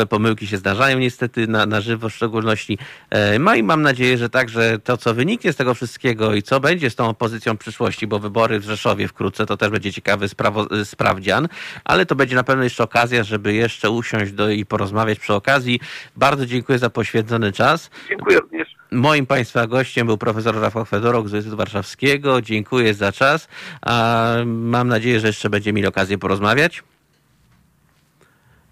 [0.07, 2.79] pomyłki się zdarzają niestety na, na żywo w szczególności.
[3.11, 6.61] E, No i mam nadzieję, że także to, co wyniknie z tego wszystkiego i co
[6.61, 10.27] będzie z tą opozycją w przyszłości, bo wybory w Rzeszowie wkrótce, to też będzie ciekawy
[10.29, 11.49] sprawo- sprawdzian,
[11.85, 15.81] ale to będzie na pewno jeszcze okazja, żeby jeszcze usiąść do, i porozmawiać przy okazji.
[16.17, 17.91] Bardzo dziękuję za poświęcony czas.
[18.09, 18.69] Dziękuję również.
[18.93, 22.43] Moim Państwa gościem był profesor Rafał Fedorok z Uniwersytetu Warszawskiego.
[22.43, 23.49] Dziękuję za czas.
[23.83, 26.83] A mam nadzieję, że jeszcze będziemy mieli okazję porozmawiać.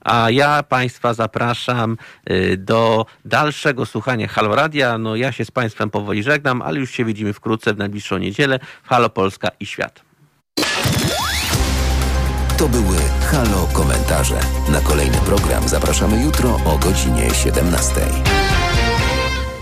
[0.04, 1.96] A ja Państwa zapraszam
[2.30, 4.98] y, do dalszego słuchania Halo Radia.
[4.98, 8.58] No ja się z Państwem powoli żegnam, ale już się widzimy wkrótce w najbliższą niedzielę
[8.82, 10.02] w Halo Polska i Świat.
[12.58, 12.96] To były
[13.30, 14.40] Halo Komentarze.
[14.68, 17.90] Na kolejny program zapraszamy jutro o godzinie 17.